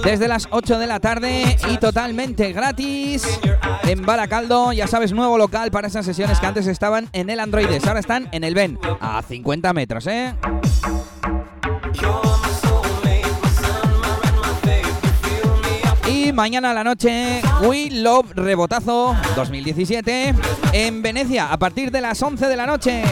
[0.05, 3.27] Desde las 8 de la tarde y totalmente gratis
[3.85, 4.71] en Baracaldo.
[4.71, 7.87] Ya sabes, nuevo local para esas sesiones que antes estaban en el Androides.
[7.87, 10.35] Ahora están en el Ben, a 50 metros, ¿eh?
[16.07, 20.35] Y mañana a la noche, We Love Rebotazo 2017
[20.71, 23.03] en Venecia a partir de las 11 de la noche.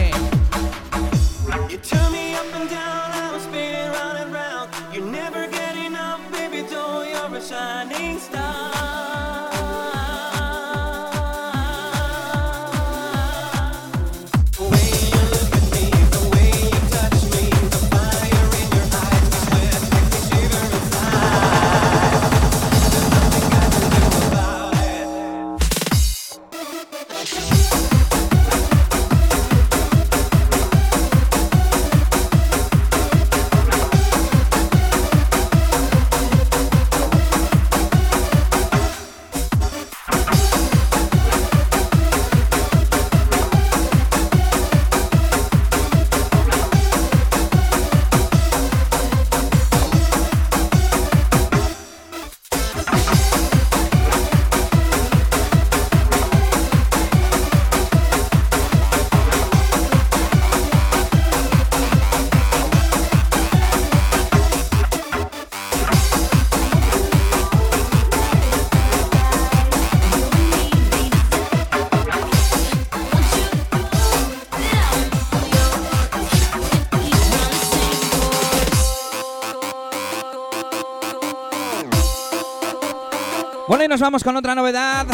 [84.00, 85.06] Vamos con otra novedad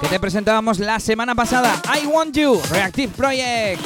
[0.00, 1.80] que te presentábamos la semana pasada.
[2.00, 3.80] I Want You, Reactive Project.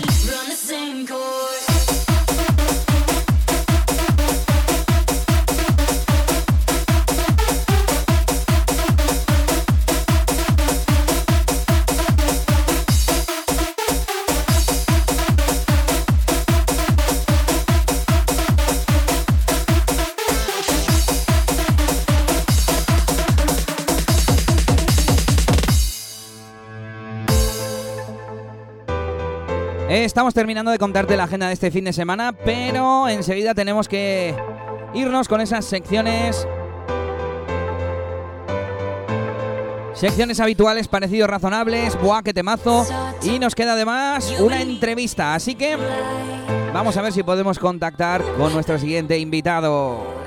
[30.05, 34.35] Estamos terminando de contarte la agenda de este fin de semana, pero enseguida tenemos que
[34.95, 36.49] irnos con esas secciones.
[39.93, 42.87] Secciones habituales, parecidos razonables, buah, qué temazo.
[43.23, 45.77] Y nos queda además una entrevista, así que
[46.73, 50.20] vamos a ver si podemos contactar con nuestro siguiente invitado.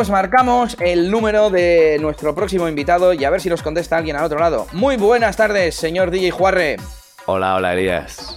[0.00, 4.16] Pues marcamos el número de nuestro próximo invitado y a ver si nos contesta alguien
[4.16, 4.66] al otro lado.
[4.72, 6.78] Muy buenas tardes, señor DJ Juarre.
[7.26, 8.34] Hola, hola, Elías.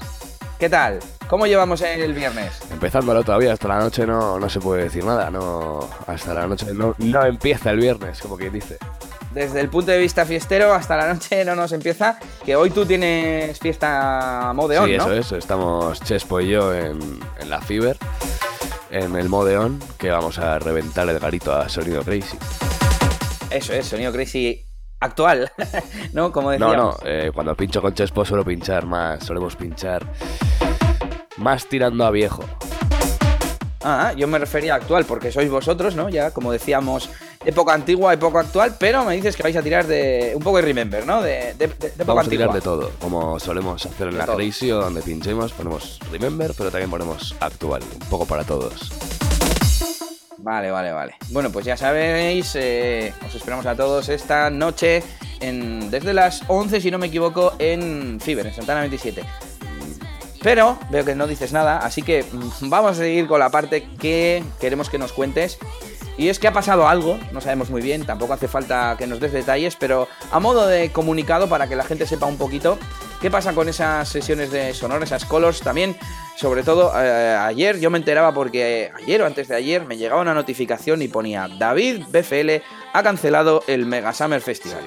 [0.59, 0.99] ¿Qué tal?
[1.29, 2.51] ¿Cómo llevamos el viernes?
[2.69, 6.65] Empezándolo todavía, hasta la noche no, no se puede decir nada, no, hasta la noche
[6.73, 8.77] no, no empieza el viernes, como quien dice.
[9.31, 12.85] Desde el punto de vista fiestero hasta la noche no nos empieza, que hoy tú
[12.85, 15.05] tienes fiesta modeón, sí, ¿no?
[15.05, 16.99] eso es, estamos Chespo y yo en,
[17.39, 17.95] en la Fiber,
[18.93, 22.37] en el Modeón, que vamos a reventar el garito a Sonido Crazy.
[23.49, 24.63] Eso es, sonido crazy
[24.99, 25.51] actual,
[26.13, 26.31] ¿no?
[26.31, 26.77] Como No, decíamos.
[27.03, 30.05] no, eh, cuando pincho con Chespo suelo pinchar más, solemos pinchar
[31.37, 32.43] más tirando a viejo.
[33.83, 36.07] Ah, yo me refería a actual, porque sois vosotros, ¿no?
[36.09, 37.09] Ya, como decíamos,
[37.45, 40.63] época antigua, época actual, pero me dices que vais a tirar de un poco de
[40.63, 41.21] Remember, ¿no?
[41.21, 44.25] De, de, de- de época Vamos a tirar de todo, como solemos hacer en la
[44.25, 44.35] todo.
[44.37, 48.91] Crazy o donde pinchemos, ponemos Remember, pero también ponemos actual, un poco para todos.
[50.37, 51.15] Vale, vale, vale.
[51.29, 55.01] Bueno, pues ya sabéis, eh, os esperamos a todos esta noche
[55.39, 59.23] en, desde las 11, si no me equivoco, en Fiber, en Santana 27.
[60.41, 63.87] Pero veo que no dices nada, así que mm, vamos a seguir con la parte
[63.97, 65.57] que queremos que nos cuentes.
[66.17, 69.19] Y es que ha pasado algo, no sabemos muy bien, tampoco hace falta que nos
[69.19, 72.77] des detalles, pero a modo de comunicado para que la gente sepa un poquito
[73.19, 75.97] qué pasa con esas sesiones de sonor, esas colors también.
[76.35, 80.21] Sobre todo eh, ayer yo me enteraba porque ayer o antes de ayer me llegaba
[80.21, 84.83] una notificación y ponía David BFL ha cancelado el Mega Summer Festival.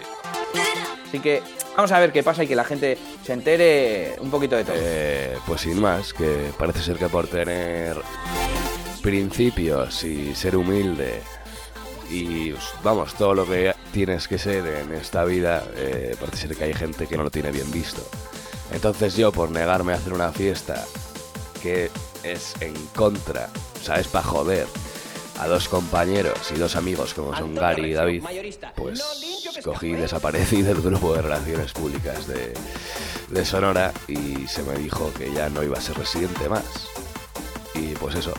[1.09, 1.43] Así que
[1.77, 4.77] vamos a ver qué pasa y que la gente se entere un poquito de todo.
[4.79, 7.97] Eh, pues sin más, que parece ser que por tener
[9.07, 11.23] principios y ser humilde
[12.11, 12.53] y
[12.83, 16.75] vamos, todo lo que tienes que ser en esta vida, eh, parece ser que hay
[16.75, 18.03] gente que no lo tiene bien visto.
[18.73, 20.85] Entonces yo por negarme a hacer una fiesta
[21.63, 21.89] que
[22.25, 23.49] es en contra,
[23.81, 24.67] o sea, es para joder
[25.39, 28.25] a dos compañeros y dos amigos como son Gary y David,
[28.75, 29.05] pues
[29.63, 32.55] cogí y desaparecí del grupo de relaciones públicas de,
[33.29, 36.89] de Sonora y se me dijo que ya no iba a ser residente más.
[37.73, 38.35] Y pues eso.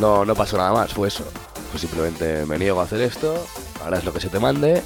[0.00, 1.24] No, no pasó nada más, fue eso.
[1.70, 3.46] Pues simplemente me niego a hacer esto,
[3.82, 4.82] ahora es lo que se te mande,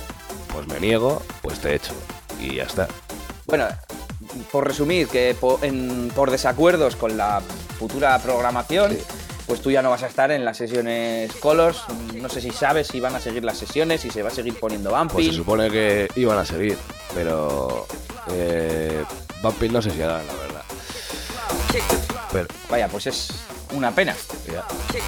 [0.53, 1.93] pues me niego, pues te echo.
[2.41, 2.89] Y ya está.
[3.47, 3.67] Bueno,
[4.51, 7.43] por resumir, que en- por desacuerdos con la
[7.79, 8.97] futura programación,
[9.47, 11.83] pues tú ya no vas a estar en las sesiones Colors.
[12.15, 14.59] No sé si sabes si van a seguir las sesiones, si se va a seguir
[14.59, 15.33] poniendo Pues se bumping.
[15.33, 16.79] supone que iban a seguir,
[17.15, 17.87] pero...
[18.33, 19.03] Eh,
[19.43, 20.63] Bumping no sé si harán, la verdad.
[22.33, 23.29] Pero, Vaya, pues es
[23.73, 24.15] una pena.
[24.91, 25.01] que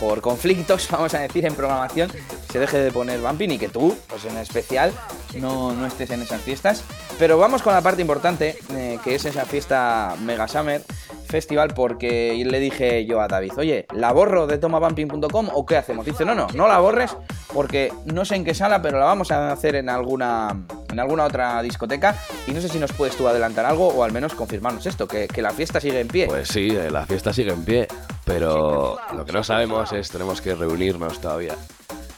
[0.00, 2.10] por conflictos, vamos a decir, en programación,
[2.50, 4.92] se deje de poner bumping y que tú, pues en especial,
[5.34, 6.82] no, no estés en esas fiestas.
[7.18, 10.82] Pero vamos con la parte importante, eh, que es esa fiesta Mega Summer
[11.30, 16.04] Festival, porque le dije yo a David, oye, ¿la borro de tomabumping.com o qué hacemos?
[16.04, 17.16] Dice, no, no, no la borres,
[17.52, 21.24] porque no sé en qué sala, pero la vamos a hacer en alguna, en alguna
[21.24, 22.16] otra discoteca.
[22.46, 25.28] Y no sé si nos puedes tú adelantar algo o al menos confirmarnos esto, que,
[25.28, 26.26] que la fiesta sigue en pie.
[26.26, 27.88] Pues sí, eh, la fiesta sigue en pie,
[28.24, 31.54] pero lo que no sabemos es tenemos que reunirnos todavía.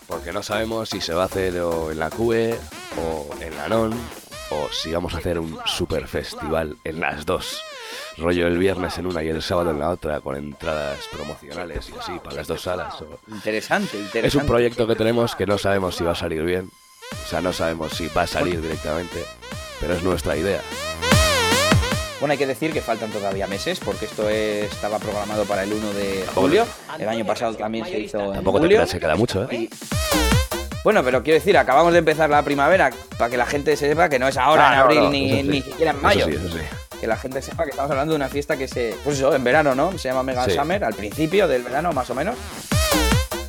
[0.07, 2.55] Porque no sabemos si se va a hacer o en la CUE
[2.99, 3.93] o en la NON
[4.51, 7.63] o si vamos a hacer un super festival en las dos.
[8.19, 11.99] Rollo el viernes en una y el sábado en la otra con entradas promocionales y
[11.99, 13.01] así para las dos salas.
[13.01, 14.27] o- Interesante, interesante.
[14.29, 16.71] Es un proyecto que tenemos que no sabemos si va a salir bien.
[17.25, 19.25] O sea, no sabemos si va a salir directamente,
[19.81, 20.61] pero es nuestra idea.
[22.21, 25.73] Bueno, hay que decir que faltan todavía meses porque esto es- estaba programado para el
[25.73, 26.67] 1 de julio.
[26.99, 28.87] El año pasado también se hizo en Tampoco julio.
[28.87, 29.69] se queda mucho, ¿eh?
[30.85, 34.19] Bueno, pero quiero decir, acabamos de empezar la primavera para que la gente sepa que
[34.19, 35.49] no es ahora Ah, en no, abril no, ni, eso sí.
[35.49, 36.27] ni siquiera en Eso mayo.
[36.27, 36.59] sí, eso sí.
[37.03, 38.95] Que la gente sepa que estamos hablando de una fiesta que se.
[39.03, 39.91] Pues eso, en verano, ¿no?
[39.99, 40.53] Se llama Mega Sí.
[40.53, 42.37] Summer, al principio del verano más o menos.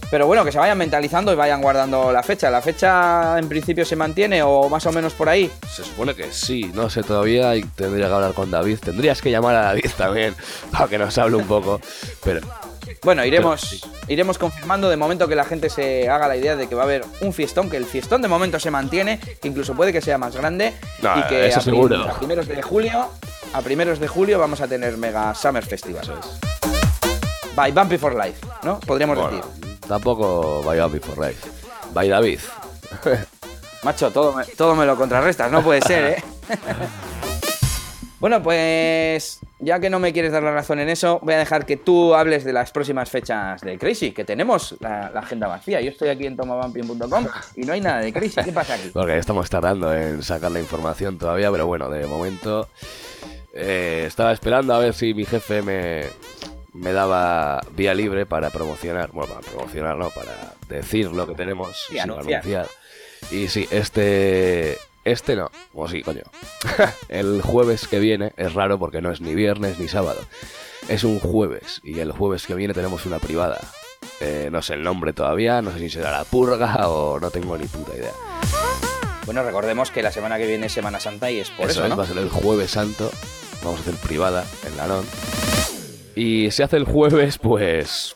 [0.09, 2.49] Pero bueno, que se vayan mentalizando y vayan guardando la fecha.
[2.49, 5.51] ¿La fecha en principio se mantiene o más o menos por ahí?
[5.71, 8.79] Se supone que sí, no sé todavía y tendría que hablar con David.
[8.79, 10.35] Tendrías que llamar a David también
[10.71, 11.79] para que nos hable un poco.
[12.23, 12.41] Pero
[13.03, 16.75] Bueno, iremos, iremos confirmando de momento que la gente se haga la idea de que
[16.75, 19.91] va a haber un fiestón, que el fiestón de momento se mantiene, que incluso puede
[19.91, 22.03] que sea más grande No, y que eso a, seguro.
[22.03, 23.09] a primeros de julio,
[23.53, 26.05] a primeros de julio vamos a tener Mega Summer Festival.
[27.55, 28.79] By Bumpy for Life, ¿no?
[28.79, 29.79] Podríamos bueno, decir.
[29.87, 31.47] tampoco vaya Before Life.
[31.93, 32.39] By David.
[33.83, 36.23] Macho, todo me, todo me lo contrarrestas, no puede ser, ¿eh?
[38.19, 41.65] bueno, pues ya que no me quieres dar la razón en eso, voy a dejar
[41.65, 45.79] que tú hables de las próximas fechas de Crazy, que tenemos la, la agenda vacía.
[45.81, 48.41] Yo estoy aquí en tomabumping.com y no hay nada de Crazy.
[48.43, 48.89] ¿Qué pasa aquí?
[48.91, 52.67] Porque estamos tardando en sacar la información todavía, pero bueno, de momento
[53.53, 56.05] eh, estaba esperando a ver si mi jefe me,
[56.73, 61.85] me daba vía libre para promocionar, bueno, para promocionar, no, para decir lo que tenemos,
[61.87, 62.67] sin anunciar.
[63.31, 66.23] Y sí, este, este no, o sí, coño.
[67.09, 70.21] el jueves que viene es raro porque no es ni viernes ni sábado,
[70.89, 73.61] es un jueves y el jueves que viene tenemos una privada.
[74.19, 77.57] Eh, no sé el nombre todavía, no sé si será la purga o no tengo
[77.57, 78.11] ni puta idea.
[79.25, 81.89] Bueno, recordemos que la semana que viene es Semana Santa y es por eso, es,
[81.89, 81.95] ¿no?
[81.95, 83.09] va a ser el jueves santo.
[83.63, 85.05] Vamos a hacer privada en la NON.
[86.15, 88.15] Y se hace el jueves, pues.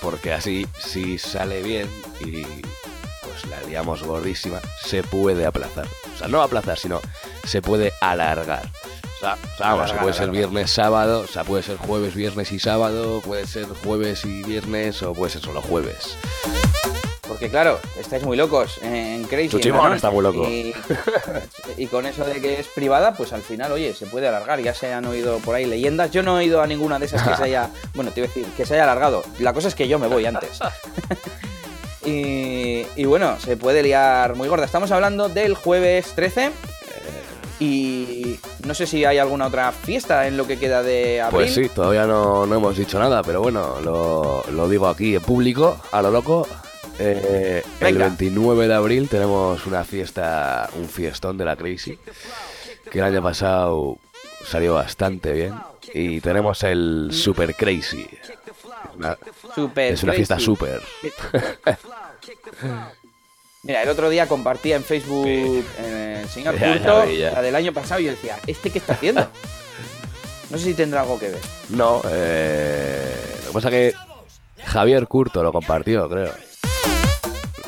[0.00, 1.88] Porque así, si sale bien
[2.20, 5.86] y pues la liamos gordísima, se puede aplazar.
[6.14, 7.00] O sea, no aplazar, sino
[7.44, 8.70] se puede alargar.
[9.16, 12.14] O sea, o sea, vamos, Alargar, puede ser viernes, sábado, o sea, puede ser jueves,
[12.14, 16.16] viernes y sábado, puede ser jueves y viernes, o puede ser solo jueves.
[17.26, 19.48] Porque claro, estáis muy locos en Crazy.
[19.48, 20.46] Tu chimón está muy loco.
[20.48, 20.74] Y,
[21.76, 24.60] y con eso de que es privada, pues al final, oye, se puede alargar.
[24.60, 26.10] Ya se han oído por ahí leyendas.
[26.10, 27.70] Yo no he oído a ninguna de esas que se haya.
[27.94, 29.22] Bueno, te iba a decir, que se haya alargado.
[29.38, 30.58] La cosa es que yo me voy antes.
[32.04, 34.64] y, y bueno, se puede liar muy gorda.
[34.64, 36.50] Estamos hablando del jueves 13.
[37.60, 41.40] Y no sé si hay alguna otra fiesta en lo que queda de abril.
[41.40, 45.22] Pues sí, todavía no, no hemos dicho nada, pero bueno, lo, lo digo aquí en
[45.22, 46.46] público, a lo loco.
[46.98, 48.06] Eh, el Venga.
[48.06, 51.98] 29 de abril tenemos una fiesta, un fiestón de la Crazy,
[52.90, 53.98] que el año pasado
[54.46, 55.54] salió bastante bien.
[55.92, 58.06] Y tenemos el Super Crazy.
[58.96, 59.18] Una-
[59.54, 60.80] Super es una fiesta super.
[63.62, 67.30] Mira, el otro día compartía en Facebook eh, el señor Ya, ya Curto vi, ya.
[67.32, 69.26] la del año pasado y yo decía, ¿este qué está haciendo?
[70.50, 71.40] No sé si tendrá algo que ver.
[71.70, 73.94] No, eh, lo que pasa que
[74.64, 76.32] Javier Curto lo compartió, creo.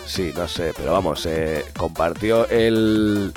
[0.07, 3.32] Sí, no sé, pero vamos, eh, compartió el,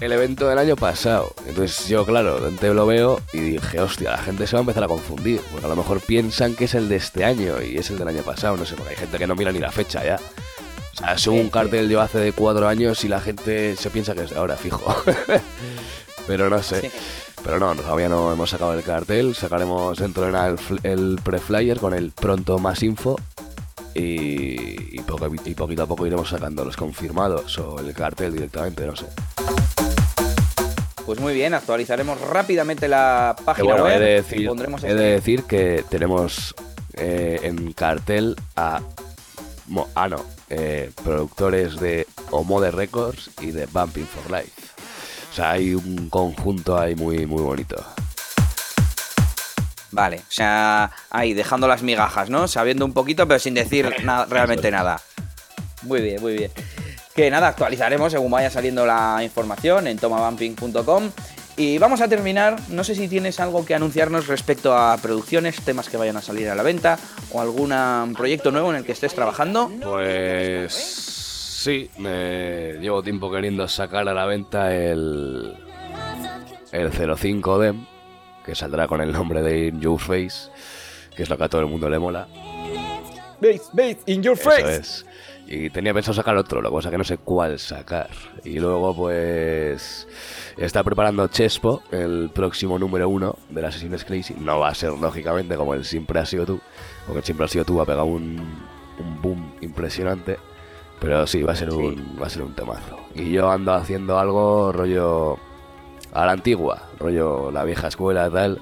[0.00, 1.34] el evento del año pasado.
[1.46, 4.88] Entonces yo, claro, lo veo y dije, hostia, la gente se va a empezar a
[4.88, 5.40] confundir.
[5.50, 8.08] Porque a lo mejor piensan que es el de este año y es el del
[8.08, 10.20] año pasado, no sé, porque hay gente que no mira ni la fecha ya.
[10.92, 14.14] O sea, subo un cartel yo hace de cuatro años y la gente se piensa
[14.14, 14.94] que es de ahora, fijo.
[16.26, 16.82] pero no sé.
[16.82, 16.90] Sí.
[17.42, 19.34] Pero no, todavía no hemos sacado el cartel.
[19.34, 23.16] Sacaremos dentro de nada el, el pre-flyer con el pronto más info.
[23.98, 28.86] Y, y, poco- y poquito a poco iremos sacando los confirmados o el cartel directamente,
[28.86, 29.06] no sé.
[31.04, 33.96] Pues muy bien, actualizaremos rápidamente la página bueno, web.
[33.96, 36.54] he de decir, Pondremos he este- de decir que tenemos
[36.94, 38.80] eh, en cartel a.
[39.66, 40.22] mo- ah, no.
[40.50, 44.52] eh, productores de Omode Records y de Bumping for Life.
[45.30, 47.76] O sea, hay un conjunto ahí muy, muy bonito.
[49.90, 52.46] Vale, o sea, ahí dejando las migajas, ¿no?
[52.46, 55.00] Sabiendo un poquito, pero sin decir na- realmente nada.
[55.82, 56.50] Muy bien, muy bien.
[57.14, 61.10] Que nada, actualizaremos según vaya saliendo la información en tomabumping.com.
[61.56, 65.88] Y vamos a terminar, no sé si tienes algo que anunciarnos respecto a producciones, temas
[65.88, 66.96] que vayan a salir a la venta
[67.32, 67.74] o algún
[68.16, 69.68] proyecto nuevo en el que estés trabajando.
[69.82, 75.56] Pues sí, me llevo tiempo queriendo sacar a la venta el,
[76.70, 77.86] el 05 Dem,
[78.48, 80.50] que saldrá con el nombre de In Your Face,
[81.14, 82.26] que es lo que a todo el mundo le mola.
[83.42, 85.06] Base, base, in your Eso es.
[85.46, 88.08] Y tenía pensado sacar otro, lo que pasa que no sé cuál sacar.
[88.44, 90.08] Y luego, pues.
[90.56, 94.34] Está preparando Chespo, el próximo número uno del Assassin's Crazy.
[94.38, 96.60] No va a ser, lógicamente, como el Siempre ha sido tú.
[97.06, 98.40] Porque el Siempre ha sido tú ha pegado un,
[98.98, 100.38] un boom impresionante.
[101.00, 102.98] Pero sí, va a ser un, va a ser un temazo.
[103.14, 105.38] Y yo ando haciendo algo rollo
[106.12, 108.58] a la antigua, rollo la vieja escuela tal.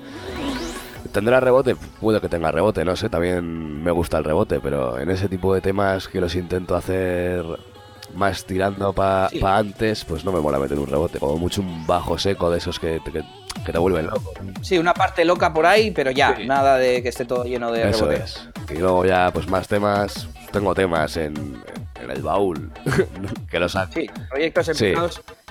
[1.13, 1.77] ¿Tendrá rebote?
[2.01, 5.55] Puede que tenga rebote, no sé, también me gusta el rebote, pero en ese tipo
[5.55, 7.45] de temas que los intento hacer
[8.15, 9.41] más tirando para Sí.
[9.43, 12.79] antes, pues no me mola meter un rebote, como mucho un bajo seco de esos
[12.79, 13.23] que, te- que,
[13.65, 14.33] que te vuelven loco.
[14.63, 16.47] Sí, una parte loca por ahí, pero ya, Sí.
[16.47, 18.49] nada de que esté todo lleno de Eso rebotes.
[18.69, 18.77] es.
[18.77, 20.29] Y luego ya, pues más temas.
[20.53, 21.63] Tengo temas en,
[22.01, 22.71] en el baúl.
[23.51, 24.93] que los ha- Sí, proyectos Sí.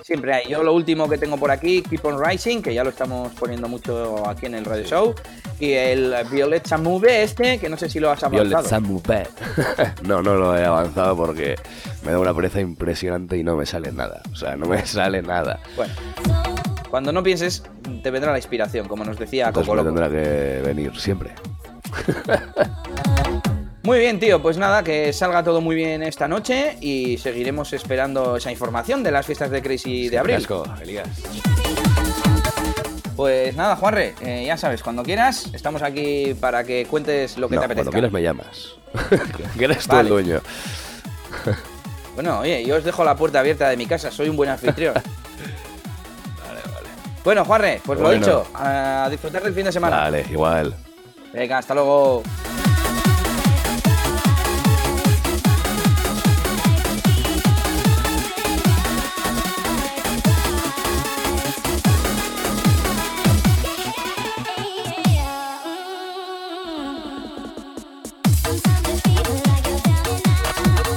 [0.06, 0.48] Siempre hay.
[0.48, 3.68] Yo lo último que tengo por aquí, Keep on Rising, que ya lo estamos poniendo
[3.68, 5.16] mucho aquí en el Radio Show.
[5.60, 8.70] Y el Violet Move este, que no sé si lo has Violet avanzado.
[8.70, 9.24] Samupe.
[10.04, 11.56] no, no lo he avanzado porque
[12.06, 14.22] me da una pereza impresionante y no me sale nada.
[14.32, 15.60] O sea, no me sale nada.
[15.76, 15.94] Bueno,
[16.92, 17.64] cuando no pienses,
[18.04, 19.88] te vendrá la inspiración, como nos decía Coco Loco.
[19.88, 21.32] tendrá que venir siempre.
[23.86, 28.36] Muy bien, tío, pues nada, que salga todo muy bien esta noche y seguiremos esperando
[28.36, 30.38] esa información de las fiestas de Crazy de abril.
[30.38, 31.08] Casco, Elías.
[33.16, 37.56] Pues nada, Juanre, eh, ya sabes, cuando quieras, estamos aquí para que cuentes lo que
[37.56, 37.92] No, te cuando apetezca.
[37.92, 38.76] quieras me llamas.
[39.58, 40.02] que eres tú Vale.
[40.02, 40.42] el dueño.
[42.16, 44.96] Bueno, oye, yo os dejo la puerta abierta de mi casa, soy un buen anfitrión.
[46.48, 46.88] Vale, vale.
[47.24, 48.20] Bueno, Juanre, pues lo Bueno.
[48.26, 49.96] dicho, a disfrutar del fin de semana.
[49.98, 50.74] Vale, igual.
[51.34, 52.24] Venga, hasta luego.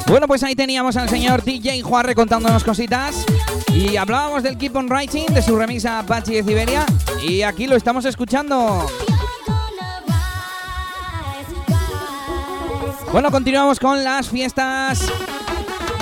[0.09, 3.27] Bueno, pues ahí teníamos al señor DJ Juarre contándonos cositas.
[3.75, 6.87] Y hablábamos del Keep on Writing, de su remix a Apache de Siberia.
[7.23, 8.87] Y aquí lo estamos escuchando.
[13.13, 15.13] Bueno, continuamos con las fiestas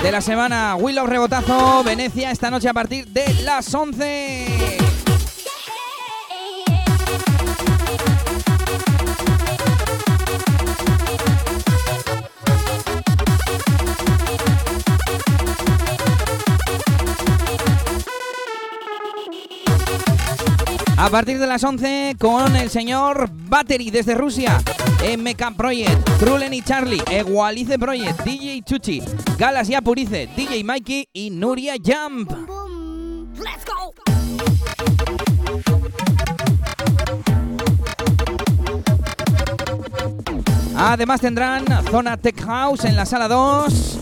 [0.01, 0.75] de la semana.
[0.77, 4.76] Willow Rebotazo, Venecia, esta noche a partir de las 11.
[20.99, 24.59] A partir de las 11 con el señor Battery desde Rusia,
[25.17, 29.03] MK Project, Trulen y Charlie, Egualice Project, DJ Chuchi,
[29.37, 32.31] Galas y Apurice, DJ Mikey y Nuria Jump.
[40.75, 43.99] Además tendrán Zona Tech House en la sala 2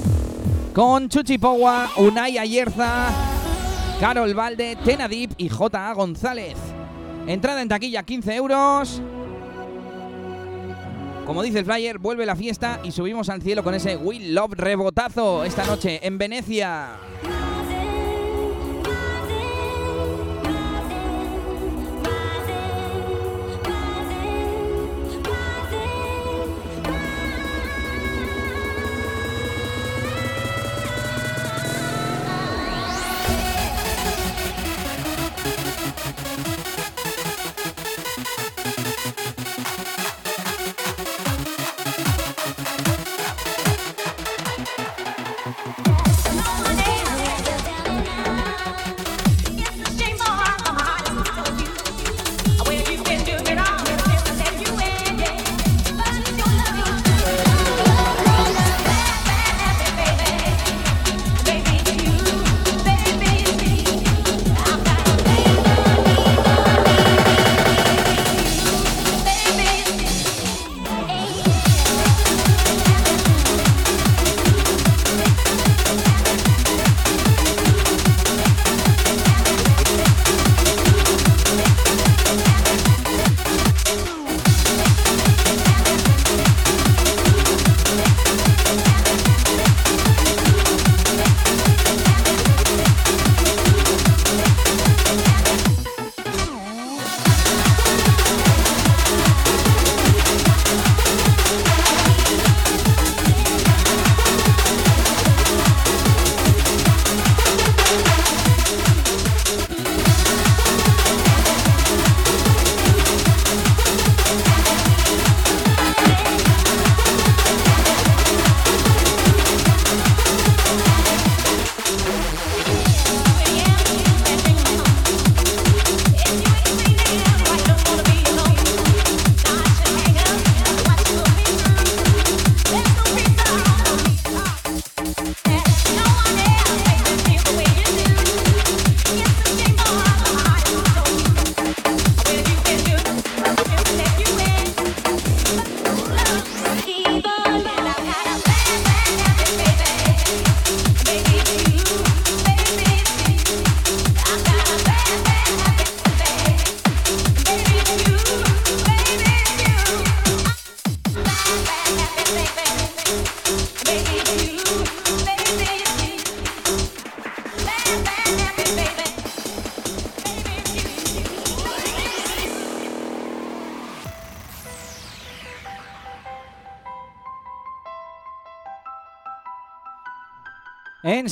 [0.74, 3.10] con Chuchi Powa, Unai Ayerza,
[4.00, 5.94] Carol Valde, Tenadip y J.A.
[5.94, 6.75] González.
[7.28, 9.02] Entrada en taquilla 15 euros.
[11.26, 14.54] Como dice el flyer, vuelve la fiesta y subimos al cielo con ese Will Love
[14.54, 17.00] rebotazo esta noche en Venecia.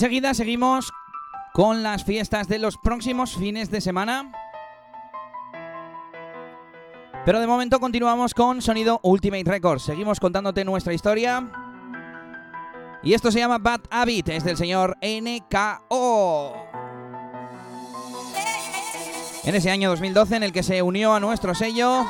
[0.03, 0.91] Enseguida seguimos
[1.53, 4.33] con las fiestas de los próximos fines de semana.
[7.23, 9.83] Pero de momento continuamos con sonido Ultimate Records.
[9.83, 11.49] Seguimos contándote nuestra historia.
[13.01, 16.53] Y esto se llama Bad Habit, es del señor NKO.
[19.45, 22.05] En ese año 2012 en el que se unió a nuestro sello,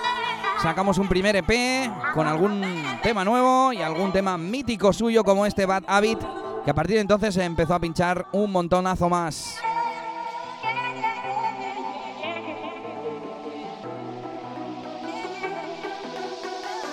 [0.64, 2.66] sacamos un primer EP con algún
[3.04, 6.18] tema nuevo y algún tema mítico suyo como este Bad Habit,
[6.64, 9.58] que a partir de entonces empezó a pinchar un montonazo más.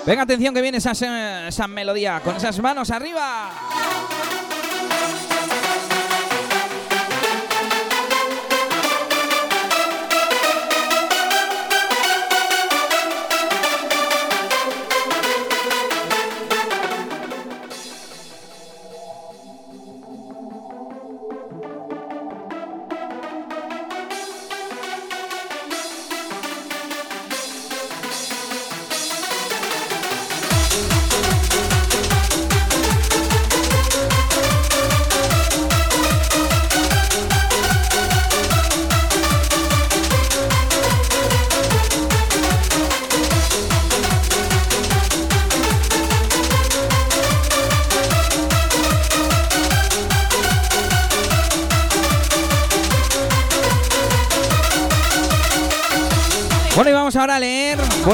[0.06, 0.92] Venga, atención que viene esa,
[1.46, 3.50] esa melodía con esas manos arriba.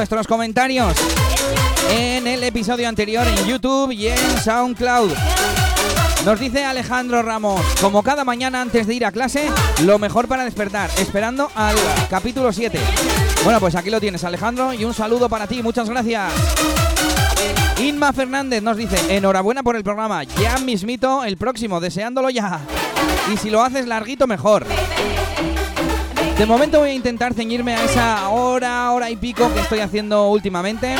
[0.08, 0.94] Vuestros comentarios
[1.90, 5.10] en el episodio anterior en YouTube y en SoundCloud.
[6.24, 9.50] Nos dice Alejandro Ramos, como cada mañana antes de ir a clase,
[9.82, 11.74] lo mejor para despertar, esperando al
[12.08, 12.78] capítulo 7.
[13.42, 16.32] Bueno, pues aquí lo tienes Alejandro y un saludo para ti, muchas gracias.
[17.78, 22.60] Inma Fernández nos dice, enhorabuena por el programa, ya mismito el próximo, deseándolo ya.
[23.32, 24.66] Y si lo haces larguito, mejor.
[26.38, 30.28] De momento voy a intentar ceñirme a esa hora, hora y pico que estoy haciendo
[30.28, 30.94] últimamente.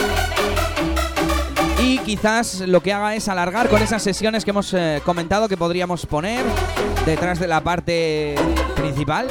[1.82, 5.58] Y quizás lo que haga es alargar con esas sesiones que hemos eh, comentado que
[5.58, 6.42] podríamos poner
[7.04, 8.34] detrás de la parte
[8.76, 9.26] principal.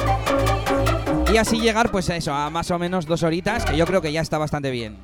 [1.32, 4.00] Y así llegar pues a eso, a más o menos dos horitas, que yo creo
[4.00, 4.98] que ya está bastante bien.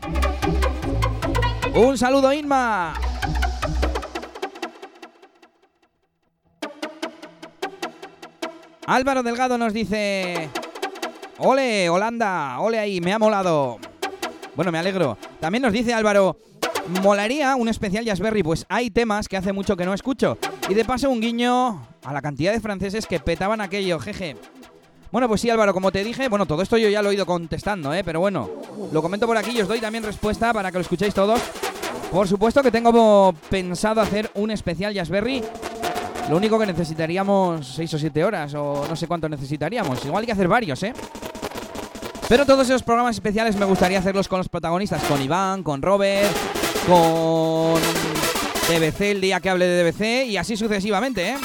[1.75, 2.95] Un saludo Inma.
[8.87, 10.49] Álvaro Delgado nos dice...
[11.45, 13.79] Ole, Holanda, ole ahí, me ha molado.
[14.55, 15.19] Bueno, me alegro.
[15.41, 16.37] También nos dice Álvaro,
[17.03, 20.39] molaría un especial Jazzberry, pues hay temas que hace mucho que no escucho.
[20.69, 24.37] Y de paso un guiño a la cantidad de franceses que petaban aquello, jeje.
[25.11, 27.27] Bueno, pues sí, Álvaro, como te dije, bueno, todo esto yo ya lo he ido
[27.27, 28.05] contestando, ¿eh?
[28.05, 28.49] Pero bueno,
[28.93, 31.41] lo comento por aquí y os doy también respuesta para que lo escuchéis todos.
[32.13, 35.43] Por supuesto que tengo pensado hacer un especial Jazzberry.
[36.29, 40.05] Lo único que necesitaríamos 6 o 7 horas, o no sé cuánto necesitaríamos.
[40.05, 40.93] Igual hay que hacer varios, ¿eh?
[42.29, 46.35] Pero todos esos programas especiales me gustaría hacerlos con los protagonistas, con Iván, con Robert,
[46.87, 47.81] con
[48.69, 51.37] DBC el día que hable de DBC y así sucesivamente, ¿eh?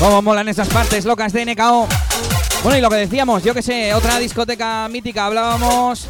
[0.00, 1.86] Cómo molan esas partes locas de NKO.
[2.62, 6.06] Bueno, y lo que decíamos, yo que sé, otra discoteca mítica, hablábamos.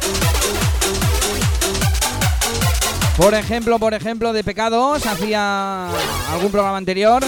[3.17, 5.89] Por ejemplo, por ejemplo, de Pecados, hacía
[6.31, 7.21] algún programa anterior.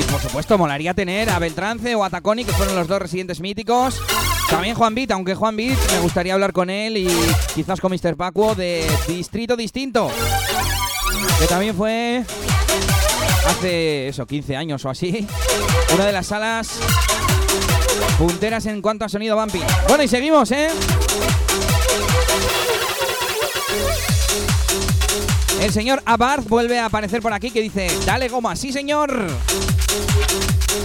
[0.00, 3.40] Y por supuesto, molaría tener a Beltrance o a Taconi, que fueron los dos residentes
[3.40, 4.00] míticos.
[4.50, 7.08] También Juan Beat, aunque Juan Beat me gustaría hablar con él y
[7.54, 8.16] quizás con Mr.
[8.16, 10.10] Pacuo de Distrito Distinto.
[11.38, 12.24] Que también fue
[13.46, 15.26] hace eso, 15 años o así.
[15.94, 16.80] Una de las salas
[18.18, 19.60] punteras en cuanto a sonido bumpy.
[19.88, 20.68] Bueno, y seguimos, ¿eh?
[25.60, 29.26] El señor Abarth vuelve a aparecer por aquí que dice, dale goma, sí señor.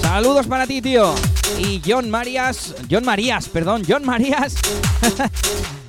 [0.02, 1.14] Saludos para ti, tío.
[1.60, 4.56] Y John Marías, John Marías, perdón, John Marías.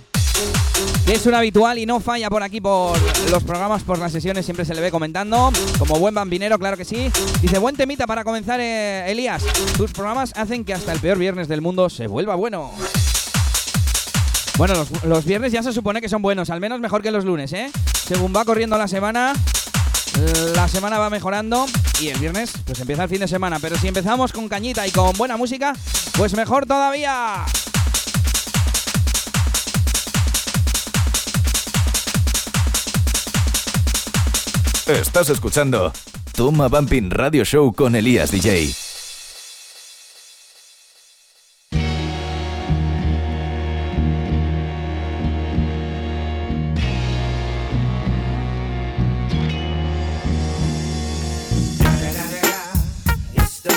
[1.07, 2.99] es un habitual y no falla por aquí por
[3.31, 5.53] los programas, por las sesiones, siempre se le ve comentando.
[5.79, 7.11] Como buen bambinero, claro que sí.
[7.43, 9.43] Dice, buen temita para comenzar, eh, Elías.
[9.77, 12.73] Tus programas hacen que hasta el peor viernes del mundo se vuelva bueno.
[14.57, 17.25] Bueno, los, los viernes ya se supone que son buenos, al menos mejor que los
[17.25, 17.71] lunes, ¿eh?
[18.07, 19.33] Según va corriendo la semana,
[20.55, 21.67] la semana va mejorando
[22.01, 23.59] y el viernes pues empieza el fin de semana.
[23.59, 25.75] Pero si empezamos con cañita y con buena música,
[26.17, 27.45] pues mejor todavía.
[34.87, 35.95] Estás escuchando
[36.37, 38.65] Toma Bumping Radio Show con Elías DJ.
[53.37, 53.71] It's the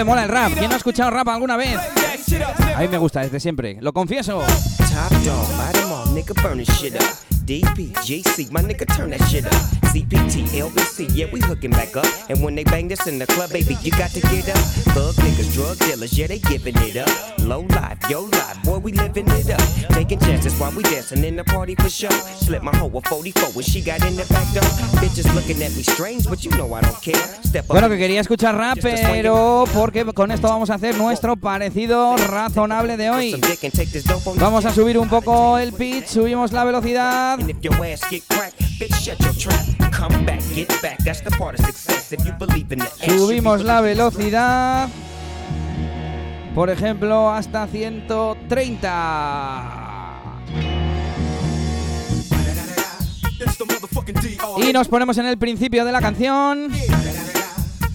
[0.00, 0.52] le mola el rap?
[0.54, 1.78] ¿Quién no ha escuchado rap alguna vez?
[2.74, 4.42] A mí me gusta desde siempre, lo confieso.
[17.50, 19.60] Low life, yo life, boy, we living it up.
[19.92, 22.08] Taking chances while we dancing in the party for show.
[22.38, 24.62] Slip my hoe a 44 when she got in the back door.
[25.00, 27.16] Bitches looking at me strange, but you know I don't care.
[27.42, 31.34] Step up Bueno, que quería escuchar rap, pero porque con esto vamos a hacer nuestro
[31.34, 33.40] parecido razonable de hoy.
[34.36, 37.36] Vamos a subir un poco el pitch, subimos la velocidad.
[43.08, 44.88] Subimos la velocidad.
[46.54, 50.20] Por ejemplo, hasta 130.
[54.58, 56.70] Y nos ponemos en el principio de la canción.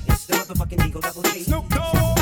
[0.08, 1.43] It's the motherfucking Eagle Double G.
[1.43, 2.16] Snoop Dogg.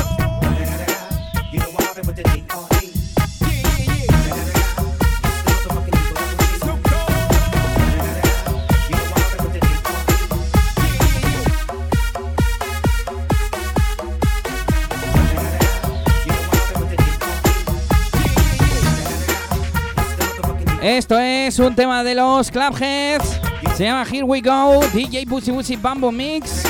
[20.96, 23.40] Esto es un tema de los Clubheads.
[23.76, 26.62] Se llama Here We Go, DJ Pussy Pussy Bambo Mix.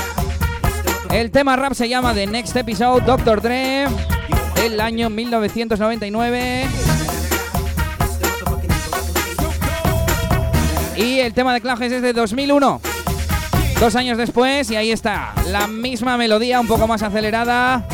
[1.11, 3.43] El tema rap se llama The Next Episode, Dr.
[3.43, 3.85] Dre,
[4.55, 6.65] del año 1999.
[10.97, 12.81] Y el tema de Clubheads es de 2001.
[13.79, 17.87] Dos años después, y ahí está, la misma melodía, un poco más acelerada.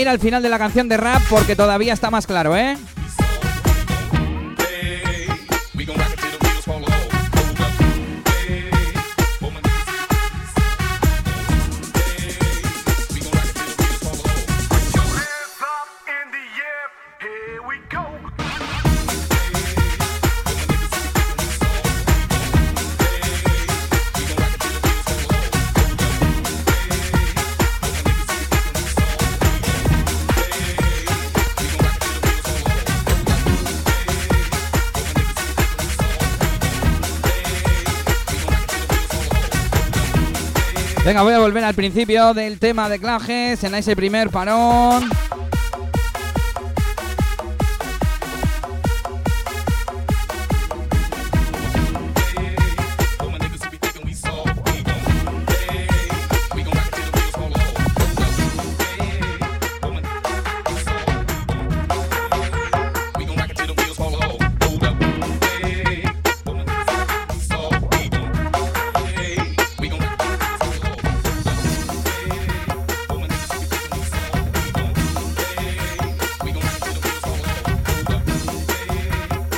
[0.00, 2.76] Ir al final de la canción de rap porque todavía está más claro, ¿eh?
[41.10, 45.10] Venga, voy a volver al principio del tema de Clajes en ese primer parón.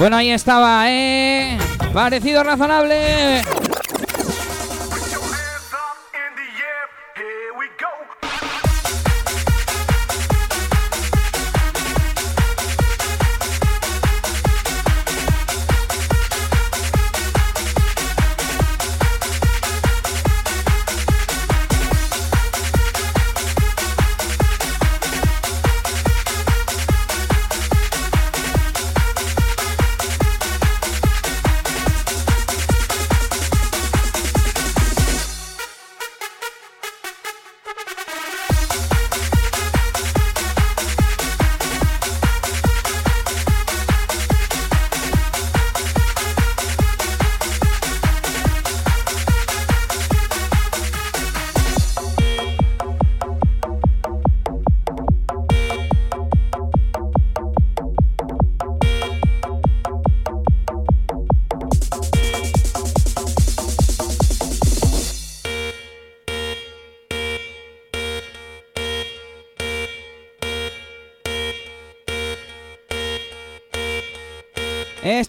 [0.02, 1.56] Bueno, ahí estaba, ¿eh?
[1.92, 3.40] Parecido razonable.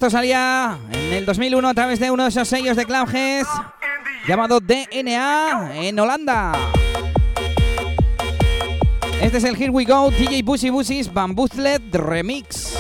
[0.03, 3.47] Esto salía en el 2001 a través de uno de esos sellos de Clubheads
[4.27, 6.51] llamado DNA en Holanda.
[9.21, 12.75] Este es el Here We Go DJ Busy Busy's Bamboozled Remix.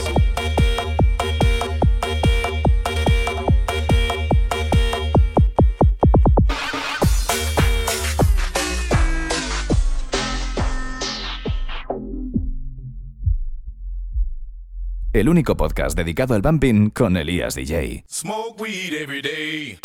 [15.13, 18.03] El único podcast dedicado al bumping con Elías DJ.
[18.09, 19.77] Smoke weed every day.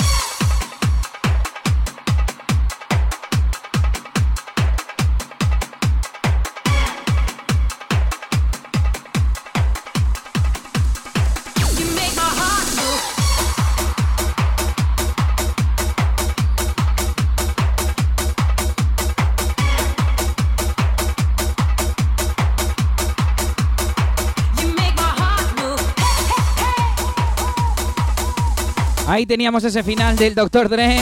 [29.18, 30.68] Ahí teníamos ese final del Dr.
[30.68, 31.00] Dre.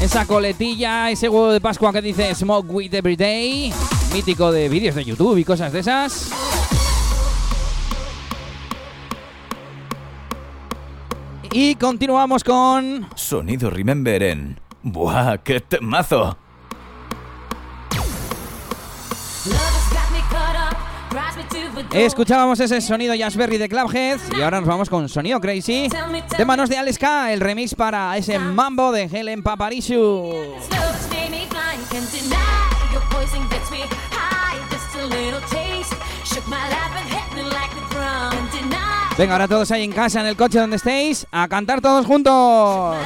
[0.00, 3.70] Esa coletilla, ese huevo de Pascua que dice Smoke Weed Every Day.
[4.14, 6.32] Mítico de vídeos de YouTube y cosas de esas.
[11.52, 13.06] Y continuamos con...
[13.14, 14.58] Sonido Remember en...
[14.82, 16.38] ¡Buah, qué temazo!
[21.90, 25.88] Escuchábamos ese sonido Jazzberry de Clubheads y ahora nos vamos con Sonido Crazy
[26.36, 30.32] de manos de Alex K, el remix para ese mambo de Helen Paparizou.
[39.18, 42.96] Venga, ahora todos ahí en casa, en el coche donde estéis, a cantar todos juntos.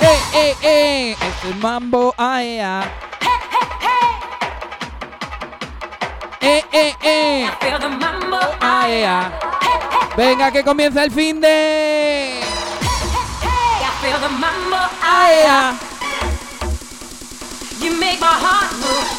[0.00, 1.16] ¡Eh, eh, eh!
[1.48, 3.11] El mambo aea.
[6.42, 7.50] ¡Eh, eh, eh!
[7.60, 9.32] The mambo, Aea.
[10.16, 12.40] Venga, que comienza el fin de...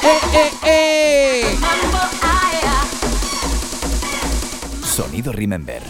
[0.03, 1.57] ¡Eh, eh, eh!
[2.21, 2.83] aya.
[4.85, 5.81] Sonido Remember.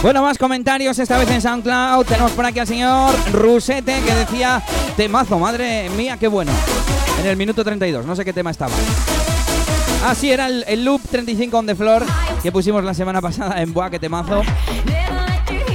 [0.00, 2.06] Bueno, más comentarios, esta vez en SoundCloud.
[2.06, 4.62] Tenemos por aquí al señor Rusete que decía
[4.96, 6.52] temazo, madre mía, qué bueno.
[7.20, 8.72] En el minuto 32, no sé qué tema estaba.
[10.06, 12.04] Así era el, el loop 35 on the floor
[12.44, 14.42] que pusimos la semana pasada en Buah, qué temazo.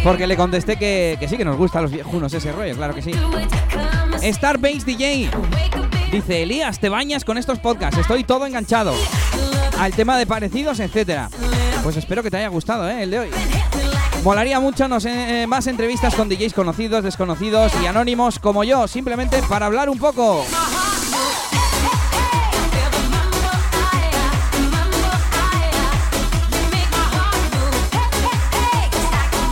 [0.06, 2.96] Porque le contesté que, que sí, que nos gusta a los viejunos ese rollo, claro
[2.96, 3.12] que sí.
[4.22, 5.30] Starbase DJ
[6.12, 8.94] dice: Elías, te bañas con estos podcasts, estoy todo enganchado.
[9.78, 11.30] Al tema de parecidos, etcétera.
[11.84, 13.04] Pues espero que te haya gustado, ¿eh?
[13.04, 13.30] El de hoy.
[14.24, 19.66] Molaría mucho eh, más entrevistas con DJs conocidos, desconocidos y anónimos como yo, simplemente para
[19.66, 20.46] hablar un poco.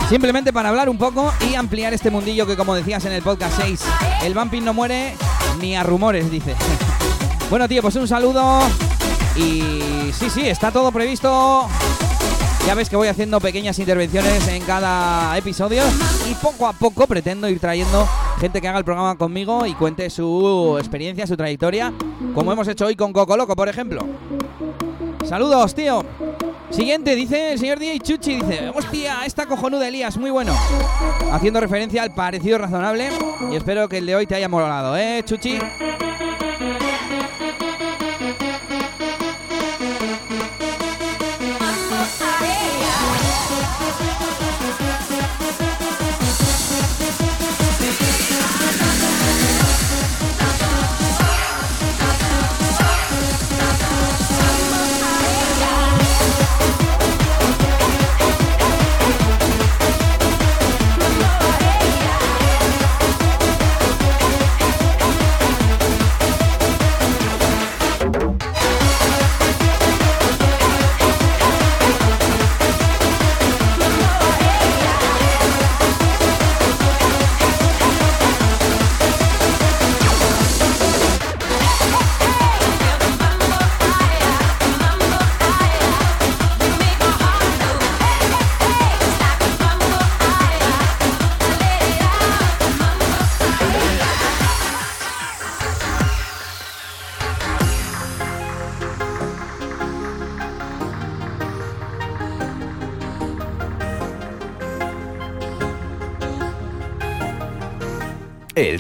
[0.08, 3.62] Simplemente para hablar un poco y ampliar este mundillo que como decías en el podcast
[3.62, 3.82] 6,
[4.24, 5.16] el bumping no muere
[5.60, 6.56] ni a rumores, dice.
[7.50, 8.62] bueno, tío, pues un saludo
[9.36, 11.68] y sí, sí, está todo previsto.
[12.66, 15.82] Ya ves que voy haciendo pequeñas intervenciones en cada episodio
[16.30, 18.08] y poco a poco pretendo ir trayendo
[18.40, 21.92] gente que haga el programa conmigo y cuente su experiencia, su trayectoria,
[22.36, 24.06] como hemos hecho hoy con Coco Loco, por ejemplo.
[25.26, 26.06] Saludos, tío.
[26.70, 30.54] Siguiente, dice el señor DJ Chuchi, dice, hostia, esta cojonuda Elías, muy bueno.
[31.32, 33.10] Haciendo referencia al parecido razonable
[33.52, 35.60] y espero que el de hoy te haya molado, ¿eh, Chuchi?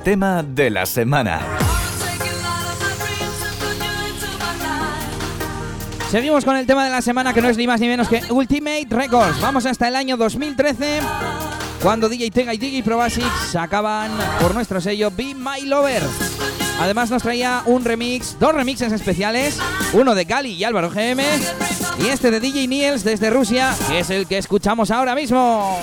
[0.04, 1.42] Tema de la semana.
[6.10, 8.22] Seguimos con el tema de la semana que no es ni más ni menos que
[8.30, 9.40] Ultimate Records.
[9.40, 11.00] Vamos hasta el año 2013
[11.82, 14.12] cuando DJ Tega y DJ Probasic sacaban
[14.42, 16.04] por nuestro sello Be My Lover.
[16.80, 19.60] Además nos traía un remix, dos remixes especiales,
[19.94, 21.22] uno de Gali y Álvaro GM
[22.00, 25.78] y este de DJ Niels desde Rusia, que es el que escuchamos ahora mismo.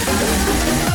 [0.00, 0.89] フフフ。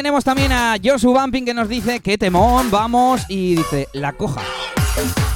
[0.00, 4.40] Tenemos también a Josu Bumping que nos dice que temón, vamos, y dice, la coja.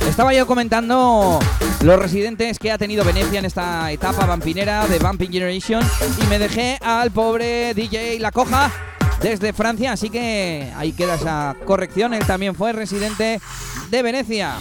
[0.08, 1.38] Estaba yo comentando
[1.82, 5.82] los residentes que ha tenido Venecia en esta etapa vampinera de Bumping Generation
[6.18, 8.72] y me dejé al pobre DJ La Coja
[9.20, 13.42] desde Francia, así que ahí queda esa corrección, él también fue residente
[13.90, 14.54] de Venecia.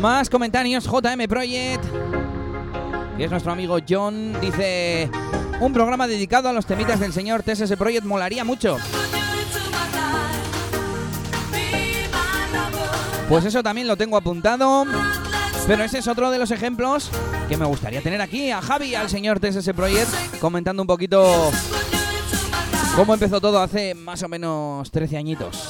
[0.00, 1.84] Más comentarios, JM Project,
[3.18, 5.10] que es nuestro amigo John, dice,
[5.60, 8.76] un programa dedicado a los temitas del señor TSS Project molaría mucho.
[13.28, 14.84] Pues eso también lo tengo apuntado.
[15.66, 17.10] Pero ese es otro de los ejemplos
[17.48, 21.50] que me gustaría tener aquí a Javi, al señor TSS Project, comentando un poquito
[22.94, 25.68] cómo empezó todo hace más o menos 13 añitos.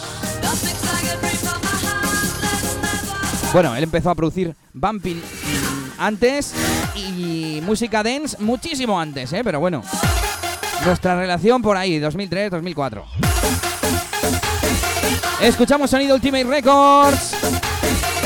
[3.54, 5.22] Bueno, él empezó a producir Bumping
[5.98, 6.52] antes
[6.94, 9.42] y música dance muchísimo antes, ¿eh?
[9.44, 9.82] Pero bueno,
[10.84, 13.04] nuestra relación por ahí, 2003-2004.
[15.40, 17.36] Escuchamos sonido Ultimate Records.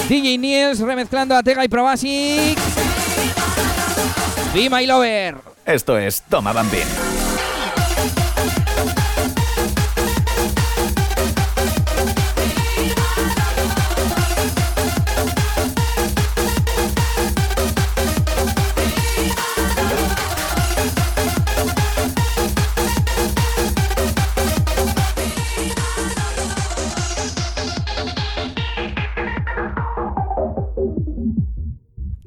[0.09, 2.59] DJ Niels remezclando a Tega y Probasic.
[4.55, 5.37] Be My Lover.
[5.65, 7.10] Esto es Toma Bambín.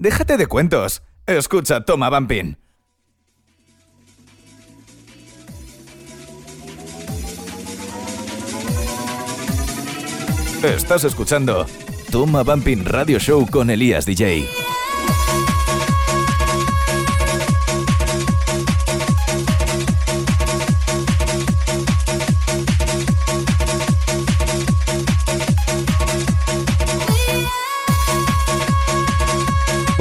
[0.04, 1.02] Déjate de cuentos.
[1.26, 2.58] Escucha Toma Bambín.
[10.62, 11.66] Estás escuchando
[12.12, 14.63] Toma Bumping Radio Show con Elías DJ.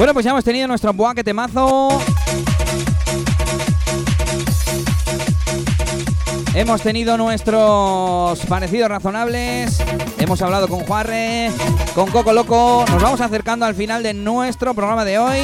[0.03, 1.97] Bueno, pues ya hemos tenido nuestro buaque temazo.
[6.53, 9.81] Hemos tenido nuestros parecidos razonables.
[10.17, 11.51] Hemos hablado con Juarre,
[11.95, 12.83] con Coco Loco.
[12.89, 15.39] Nos vamos acercando al final de nuestro programa de hoy.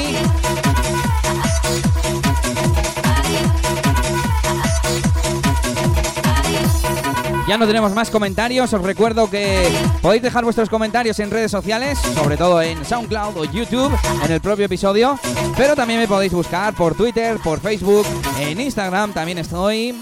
[7.50, 8.72] Ya no tenemos más comentarios.
[8.72, 9.68] Os recuerdo que
[10.00, 13.92] podéis dejar vuestros comentarios en redes sociales, sobre todo en SoundCloud o YouTube,
[14.24, 15.18] en el propio episodio.
[15.56, 18.06] Pero también me podéis buscar por Twitter, por Facebook,
[18.38, 19.96] en Instagram también estoy.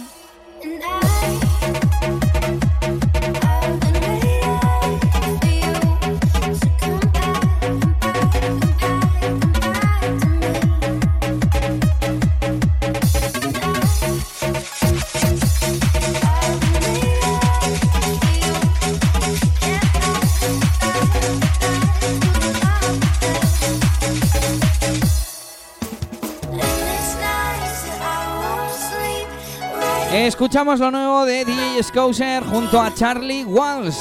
[30.28, 33.96] Escuchamos lo nuevo de DJ Scouser junto a Charlie Walsh.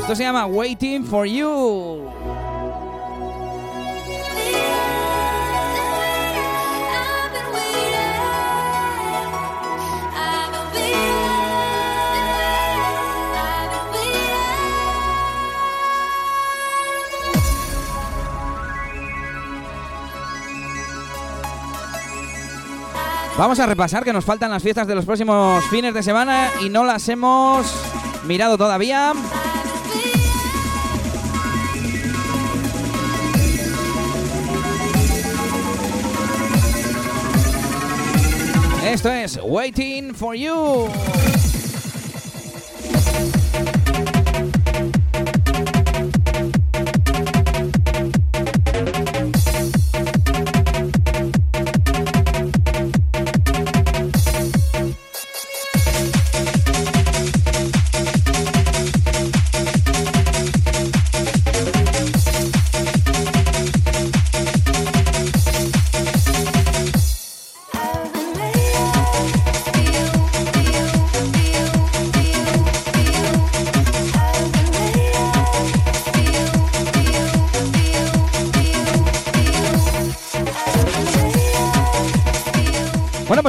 [0.00, 2.19] Esto se llama Waiting for You.
[23.40, 26.68] Vamos a repasar que nos faltan las fiestas de los próximos fines de semana y
[26.68, 27.74] no las hemos
[28.26, 29.14] mirado todavía.
[38.84, 40.90] Esto es Waiting for You.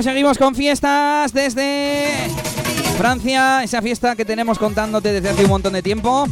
[0.02, 2.08] Pues seguimos con fiestas desde
[2.98, 6.28] Francia, esa fiesta que tenemos contándote desde hace un montón de tiempo.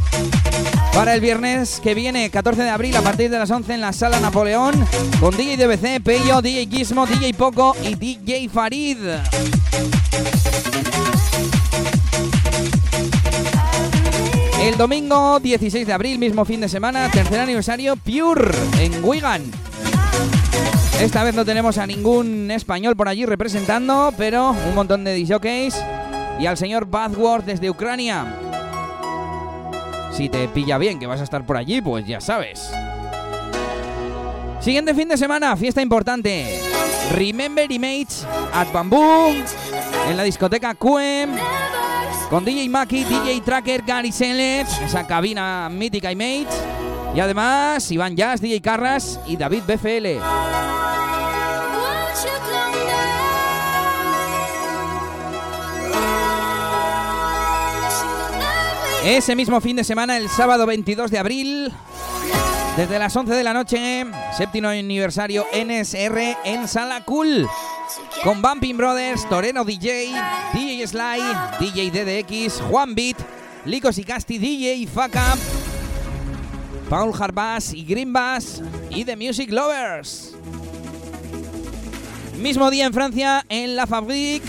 [0.92, 3.94] Para el viernes que viene, 14 de abril, a partir de las 11 en la
[3.94, 4.74] Sala Napoleón,
[5.20, 8.98] con DJ DBC, Peyo, DJ Gizmo, DJ Poco y DJ Farid.
[14.64, 19.69] El domingo 16 de abril, mismo fin de semana, tercer aniversario, Pure, en Wigan.
[21.00, 25.82] Esta vez no tenemos a ningún español por allí representando, pero un montón de DJs
[26.40, 28.36] y al señor Bathworth desde Ucrania.
[30.12, 32.70] Si te pilla bien que vas a estar por allí, pues ya sabes.
[34.60, 36.60] Siguiente fin de semana, fiesta importante.
[37.14, 39.34] Remember Image at Bamboo
[40.10, 41.38] en la discoteca QM
[42.30, 46.48] con DJ Maki, DJ Tracker, Gary Sellet, esa cabina mítica Image.
[47.16, 50.20] Y además Iván Jazz, DJ Carras y David BFL.
[59.06, 61.74] Ese mismo fin de semana, el sábado 22 de abril,
[62.76, 64.06] desde las 11 de la noche,
[64.38, 67.48] séptimo aniversario NSR en Sala Cool.
[68.24, 70.14] Con Bumping Brothers, Toreno DJ,
[70.54, 71.22] DJ Sly,
[71.60, 73.18] DJ DDX, Juan Beat,
[73.66, 75.36] Licos y Casti, DJ Faka,
[76.90, 80.32] Paul Harbas y Green Bass y The Music Lovers.
[82.38, 84.48] Mismo día en Francia, en La Fabrique.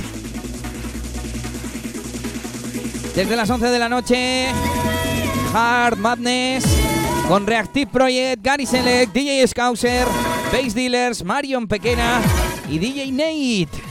[3.15, 4.47] Desde las 11 de la noche,
[5.53, 6.65] Hard Madness
[7.29, 10.07] con Reactive Project, Gary Select, DJ Scouser,
[10.51, 12.23] Bass Dealers, Marion Pequena
[12.69, 13.90] y DJ Nate.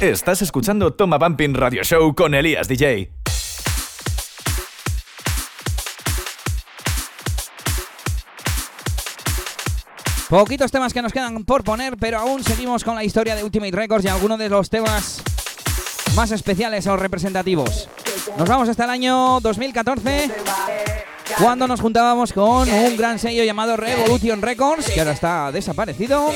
[0.00, 3.10] Estás escuchando Toma Bumping Radio Show con Elías DJ.
[10.28, 13.72] Poquitos temas que nos quedan por poner, pero aún seguimos con la historia de Ultimate
[13.72, 15.20] Records y algunos de los temas
[16.14, 17.88] más especiales o representativos.
[18.36, 20.30] Nos vamos hasta el año 2014,
[21.40, 26.30] cuando nos juntábamos con un gran sello llamado Revolution Records, que ahora está desaparecido.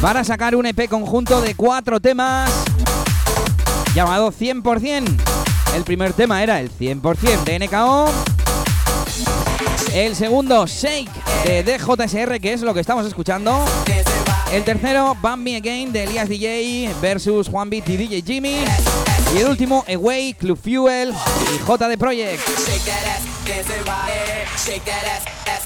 [0.00, 2.48] Para sacar un EP conjunto de cuatro temas
[3.94, 5.04] llamado 100%.
[5.74, 8.08] El primer tema era el 100% de NKO.
[9.92, 11.10] El segundo, Shake
[11.44, 13.64] de DJSR, que es lo que estamos escuchando.
[14.52, 18.64] El tercero, Me Again de Elias DJ versus Juan Beat DJ Jimmy.
[19.34, 22.40] Y el último, Away, Club Fuel y JD Project.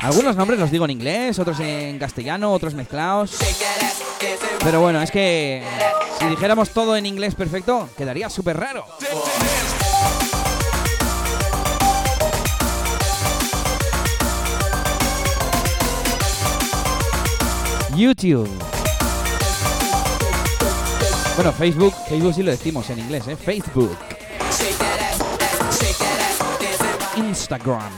[0.01, 3.37] Algunos nombres los digo en inglés, otros en castellano, otros mezclados.
[4.65, 5.63] Pero bueno, es que
[6.19, 8.85] si dijéramos todo en inglés perfecto, quedaría súper raro.
[17.95, 18.72] YouTube.
[21.35, 23.37] Bueno, Facebook, Facebook sí lo decimos en inglés, ¿eh?
[23.37, 23.97] Facebook.
[27.17, 27.93] Instagram.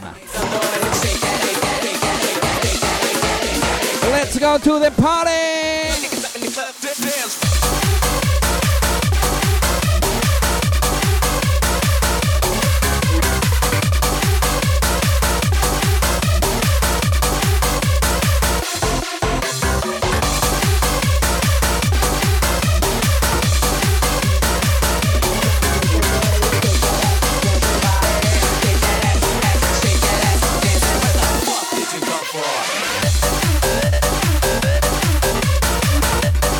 [4.13, 5.45] Let's go to the party.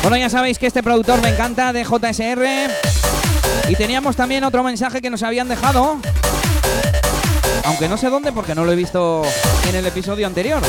[0.05, 2.45] Bueno, ya sabéis que este productor me encanta de JSR.
[3.67, 5.97] Y teníamos también otro mensaje que nos habían dejado.
[7.63, 9.23] Aunque no sé dónde porque no lo he visto
[9.67, 10.61] en el episodio anterior.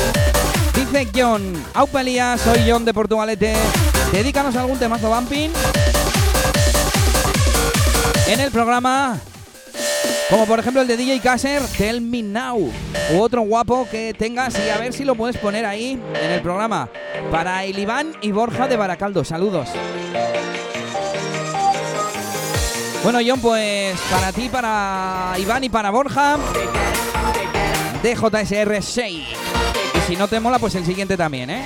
[0.74, 3.54] Dice John, Aupelia, soy John de Portugalete.
[4.10, 5.50] Dedícanos algún temazo bumping.
[8.28, 9.20] En el programa,
[10.30, 12.72] como por ejemplo el de DJ Kasser, Tell Me Now.
[13.12, 16.42] U otro guapo que tengas y a ver si lo puedes poner ahí en el
[16.42, 16.88] programa.
[17.30, 19.24] Para el Iván y Borja de Baracaldo.
[19.24, 19.68] Saludos.
[23.02, 26.38] Bueno, John, pues para ti, para Iván y para Borja,
[28.02, 29.24] DJSR 6.
[29.94, 31.62] Y si no te mola, pues el siguiente también, ¿eh?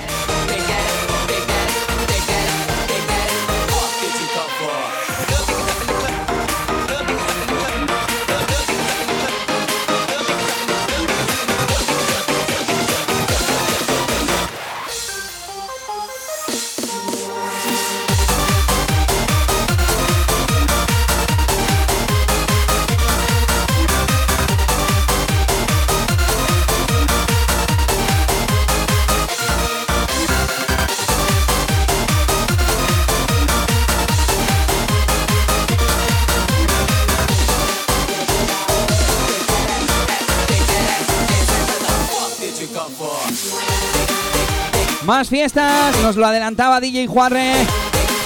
[45.21, 47.53] Más fiestas, nos lo adelantaba DJ Juarre.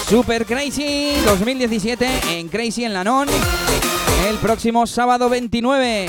[0.09, 3.27] Super Crazy 2017 en Crazy en Lanón.
[4.29, 6.07] El próximo sábado 29.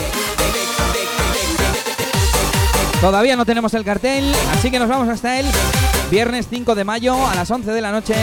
[3.01, 5.47] Todavía no tenemos el cartel, así que nos vamos hasta el
[6.11, 8.13] viernes 5 de mayo a las 11 de la noche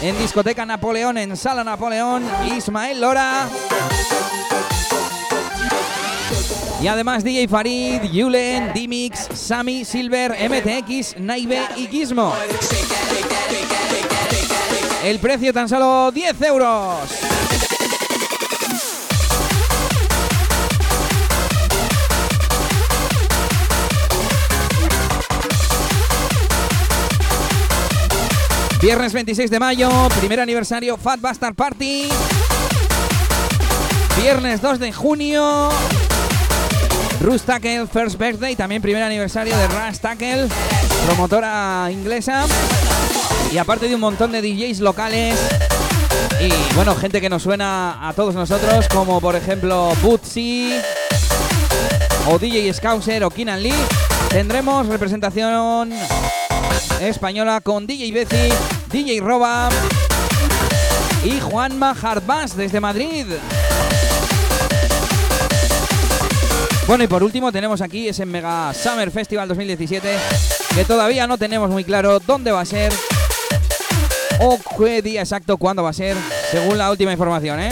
[0.00, 2.22] en Discoteca Napoleón, en Sala Napoleón.
[2.56, 3.48] Ismael Lora.
[6.82, 12.34] Y además DJ Farid, Yulen, D-Mix, Sammy, Silver, MTX, Naive y Gizmo.
[15.04, 16.98] El precio tan solo 10 euros.
[28.80, 29.88] Viernes 26 de mayo,
[30.18, 32.08] primer aniversario Fat Bastard Party.
[34.20, 35.70] Viernes 2 de junio,
[37.22, 40.48] Russ Tackle First Birthday, también primer aniversario de Russ Tackle,
[41.06, 42.46] promotora inglesa.
[43.52, 45.38] Y aparte de un montón de DJs locales
[46.40, 50.72] y bueno, gente que nos suena a todos nosotros, como por ejemplo Bootsy
[52.26, 53.72] o DJ Scouser o Keenan Lee,
[54.28, 55.92] tendremos representación
[57.00, 58.52] española con DJ Bezi,
[58.90, 59.68] DJ Roba
[61.24, 63.26] y Juanma Hardbass desde Madrid.
[66.86, 70.08] Bueno, y por último tenemos aquí ese Mega Summer Festival 2017
[70.74, 72.92] que todavía no tenemos muy claro dónde va a ser
[74.40, 76.16] o qué día exacto cuándo va a ser,
[76.50, 77.70] según la última información, ¿eh?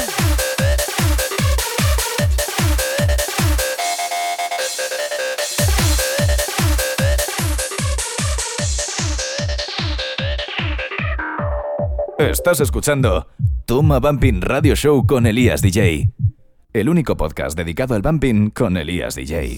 [12.19, 13.27] Estás escuchando
[13.66, 16.19] Toma Bumping Radio Show con Elías DJ.
[16.72, 19.56] El único podcast dedicado al bumping con Elías DJ.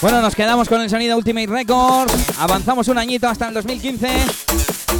[0.00, 2.38] Bueno, nos quedamos con el sonido Ultimate Records.
[2.38, 4.08] Avanzamos un añito hasta el 2015.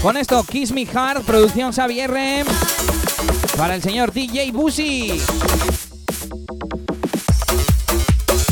[0.02, 2.44] Con esto, Kiss Me Hard, producción Xavier.
[3.56, 5.22] Para el señor DJ Busi.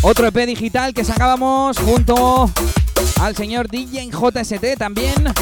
[0.00, 2.48] Otro EP digital que sacábamos junto
[3.20, 5.32] al señor DJ JST también.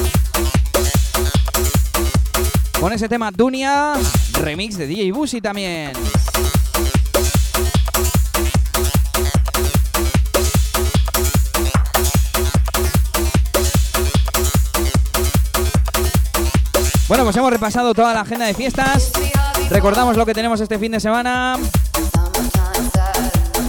[2.80, 3.94] Con ese tema Dunia,
[4.32, 5.92] remix de DJ Busi también.
[17.08, 19.12] Bueno, pues hemos repasado toda la agenda de fiestas.
[19.70, 21.58] Recordamos lo que tenemos este fin de semana.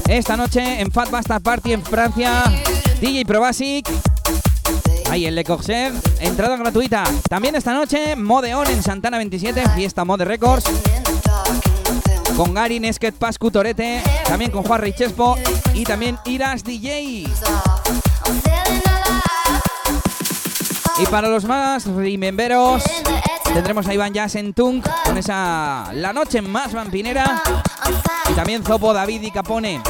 [0.07, 2.43] Esta noche en Fat Bastard Party en Francia,
[3.01, 3.89] DJ Pro Basic.
[5.09, 7.03] Ahí en Le Corsair, entrada gratuita.
[7.29, 10.65] También esta noche, Modeon en Santana 27, fiesta Mode Records.
[12.37, 15.37] Con Gary Nesket Pascu Torete, también con Juan Chespo
[15.73, 17.25] y también Iras DJ.
[20.99, 22.83] Y para los más rememberos,
[23.53, 27.41] tendremos a Iván Jazz en Tunk con esa La Noche Más Vampinera.
[28.29, 29.81] Y también Zopo, David y Capone.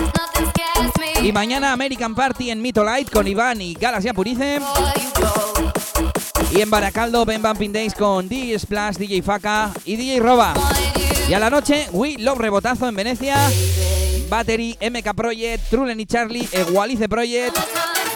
[1.22, 4.60] Y mañana American Party en Mito Light con Iván y Galas y Apurice.
[6.52, 10.54] Y en Baracaldo, Ben Bumping Days con DJ Splash, DJ Faca y DJ Roba.
[11.30, 13.38] Y a la noche, We Love Rebotazo en Venecia,
[14.30, 17.58] Battery, MK Project, Trulen y Charlie, Egualice Project,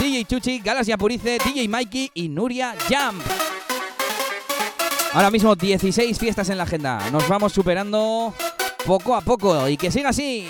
[0.01, 3.21] DJ Chuchi, Galaxia Purice, DJ Mikey y Nuria Jump.
[5.13, 7.07] Ahora mismo 16 fiestas en la agenda.
[7.11, 8.33] Nos vamos superando
[8.83, 10.47] poco a poco y que siga así.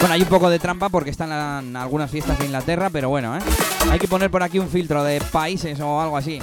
[0.00, 3.40] Bueno, hay un poco de trampa porque están algunas fiestas de Inglaterra, pero bueno, ¿eh?
[3.92, 6.40] Hay que poner por aquí un filtro de países o algo así.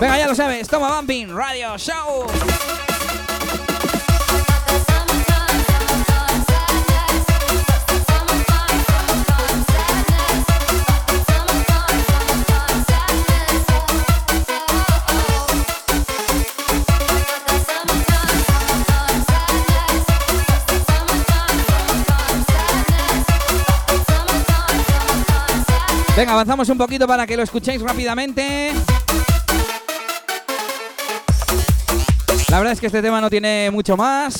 [0.00, 2.26] Venga, ya lo sabes, toma Bumping Radio Show.
[26.20, 28.72] Venga, avanzamos un poquito para que lo escuchéis rápidamente.
[32.50, 34.36] La verdad es que este tema no tiene mucho más.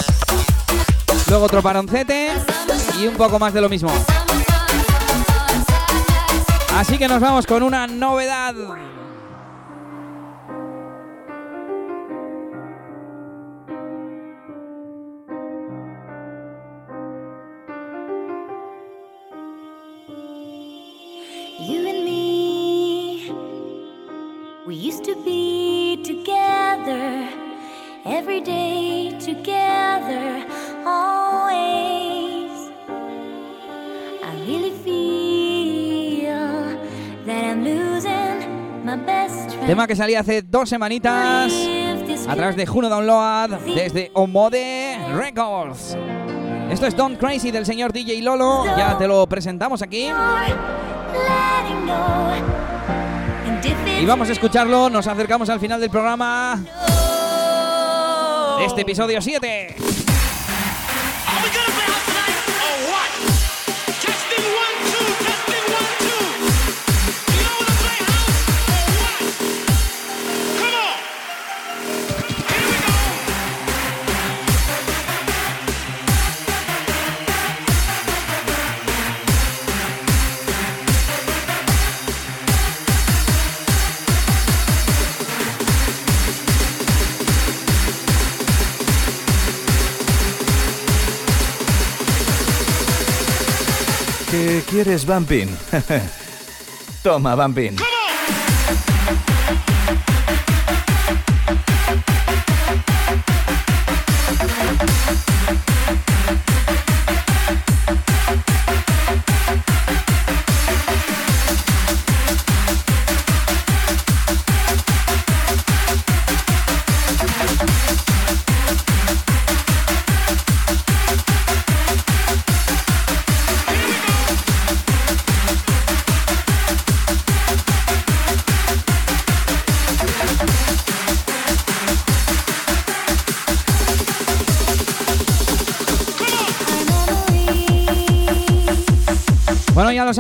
[1.31, 2.33] Luego otro paroncete
[3.01, 3.91] y un poco más de lo mismo.
[6.77, 8.55] Así que nos vamos con una novedad.
[24.67, 27.27] We used to be together
[28.05, 30.45] every day together,
[30.85, 32.51] always.
[34.23, 36.77] I really feel
[37.25, 39.67] that I'm losing my best friend.
[39.67, 41.53] Tema que salía hace dos semanitas
[42.29, 45.97] a través de Juno Download desde Omode Records.
[46.71, 48.65] Esto es Don't Crazy del señor DJ Lolo.
[48.77, 50.09] Ya te lo presentamos aquí.
[54.01, 54.89] Y vamos a escucharlo.
[54.89, 56.59] Nos acercamos al final del programa
[58.59, 59.90] de este episodio 7.
[94.71, 95.49] Quieres, Bumping?
[97.03, 97.90] Toma, Bumping.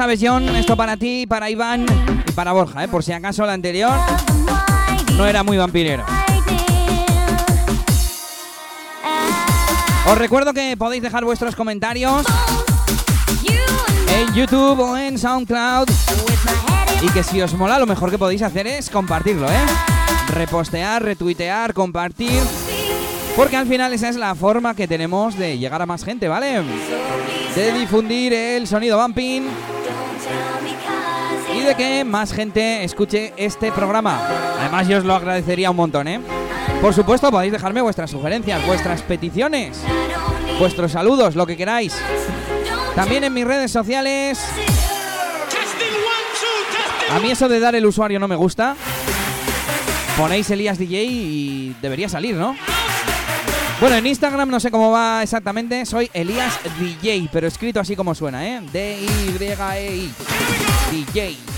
[0.01, 0.49] Sabes, John.
[0.57, 1.85] Esto para ti, para Iván
[2.27, 2.89] y para Borja, ¿eh?
[2.89, 3.93] por si acaso la anterior
[5.15, 6.07] no era muy vampirero.
[10.07, 12.25] Os recuerdo que podéis dejar vuestros comentarios
[14.17, 15.91] en YouTube o en SoundCloud.
[17.03, 19.67] Y que si os mola, lo mejor que podéis hacer es compartirlo, ¿eh?
[20.29, 22.41] Repostear, retuitear, compartir.
[23.37, 26.63] Porque al final esa es la forma que tenemos de llegar a más gente, ¿vale?
[27.55, 29.43] De difundir el sonido bumping
[31.65, 34.21] de que más gente escuche este programa.
[34.61, 36.21] Además, yo os lo agradecería un montón, ¿eh?
[36.81, 39.81] Por supuesto, podéis dejarme vuestras sugerencias, vuestras peticiones,
[40.59, 41.95] vuestros saludos, lo que queráis.
[42.95, 44.41] También en mis redes sociales.
[47.11, 48.77] A mí eso de dar el usuario no me gusta.
[50.17, 52.57] Ponéis Elías DJ y debería salir, ¿no?
[53.81, 55.87] Bueno, en Instagram no sé cómo va exactamente.
[55.87, 58.61] Soy Elías DJ, pero escrito así como suena, ¿eh?
[58.73, 60.13] D-Y-E-I.
[60.91, 61.50] DJ.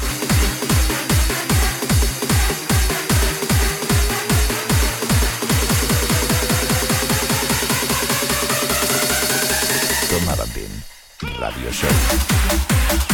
[11.43, 13.12] Radio Show.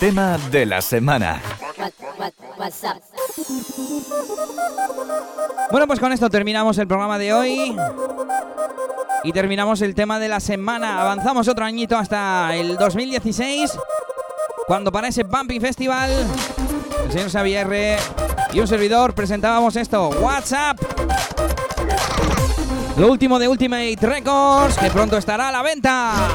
[0.00, 1.42] Tema de la semana.
[5.70, 7.76] Bueno, pues con esto terminamos el programa de hoy.
[9.24, 11.02] Y terminamos el tema de la semana.
[11.02, 13.78] Avanzamos otro añito hasta el 2016.
[14.66, 16.10] Cuando para ese Bumping Festival,
[17.04, 17.98] el señor Xavier
[18.54, 20.08] y un servidor presentábamos esto.
[20.08, 20.78] WhatsApp.
[22.96, 26.29] Lo último de Ultimate Records, que pronto estará a la venta.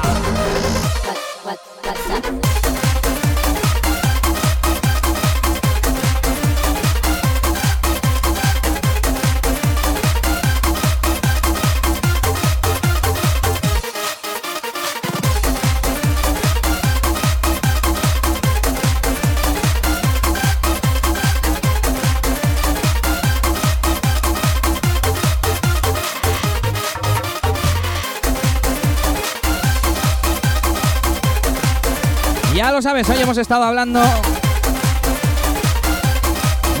[32.86, 34.00] Sabes, hoy hemos estado hablando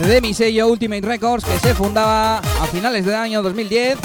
[0.06, 3.98] de mi sello Ultimate Records que se fundaba a finales del año 2010.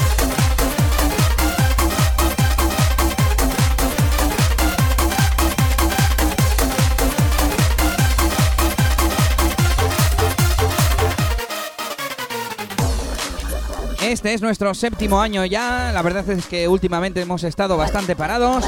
[14.02, 15.92] Este es nuestro séptimo año ya.
[15.94, 18.66] La verdad es que últimamente hemos estado bastante parados.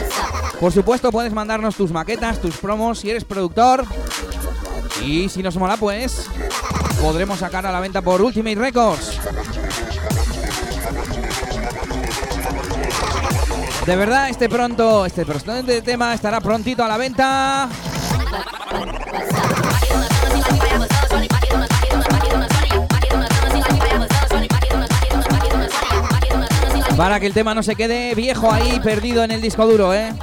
[0.63, 3.83] Por supuesto, puedes mandarnos tus maquetas, tus promos si eres productor.
[5.03, 6.29] Y si nos mola, pues
[7.01, 9.19] podremos sacar a la venta por Ultimate Records.
[13.85, 17.69] De verdad, este pronto, este de tema estará prontito a la venta.
[27.03, 30.13] Para que el tema no se quede viejo ahí, perdido en el disco duro, ¿eh?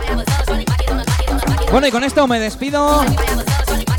[1.70, 3.04] Bueno, y con esto me despido.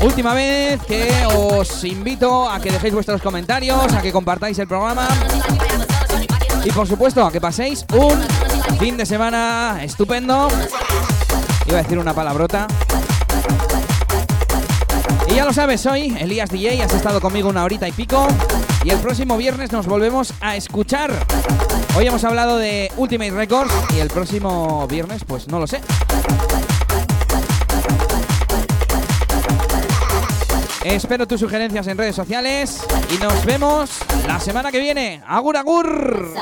[0.00, 5.06] Última vez que os invito a que dejéis vuestros comentarios, a que compartáis el programa.
[6.64, 8.20] Y por supuesto, a que paséis un
[8.80, 10.48] fin de semana estupendo.
[11.68, 12.66] Iba a decir una palabrota.
[15.28, 18.26] Y ya lo sabes, soy Elías DJ, has estado conmigo una horita y pico.
[18.82, 21.12] Y el próximo viernes nos volvemos a escuchar.
[21.94, 25.80] Hoy hemos hablado de Ultimate Records y el próximo viernes, pues no lo sé.
[30.84, 32.82] Espero tus sugerencias en redes sociales
[33.14, 33.90] y nos vemos
[34.26, 35.22] la semana que viene.
[35.26, 36.34] Agur, agur.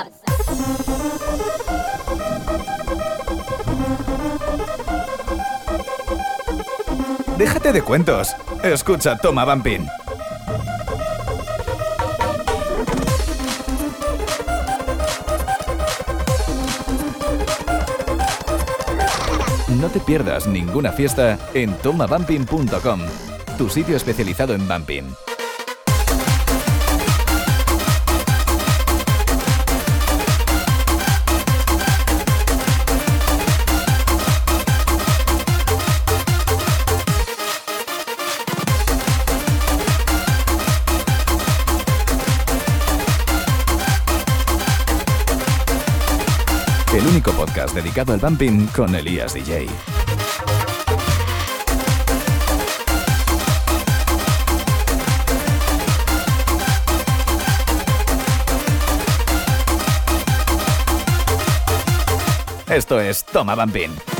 [7.37, 8.37] Déjate de cuentos.
[8.63, 10.00] Escucha Toma Bumping.
[19.81, 23.01] No te pierdas ninguna fiesta en tomabumping.com,
[23.57, 25.30] tu sitio especializado en bumping.
[47.33, 49.67] Podcast dedicado al bumping con Elías DJ.
[62.69, 64.20] Esto es Toma Bumping.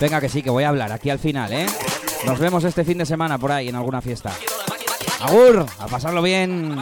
[0.00, 1.66] Venga que sí, que voy a hablar aquí al final, ¿eh?
[2.24, 4.32] Nos vemos este fin de semana por ahí en alguna fiesta.
[5.20, 6.74] Agur, a pasarlo bien.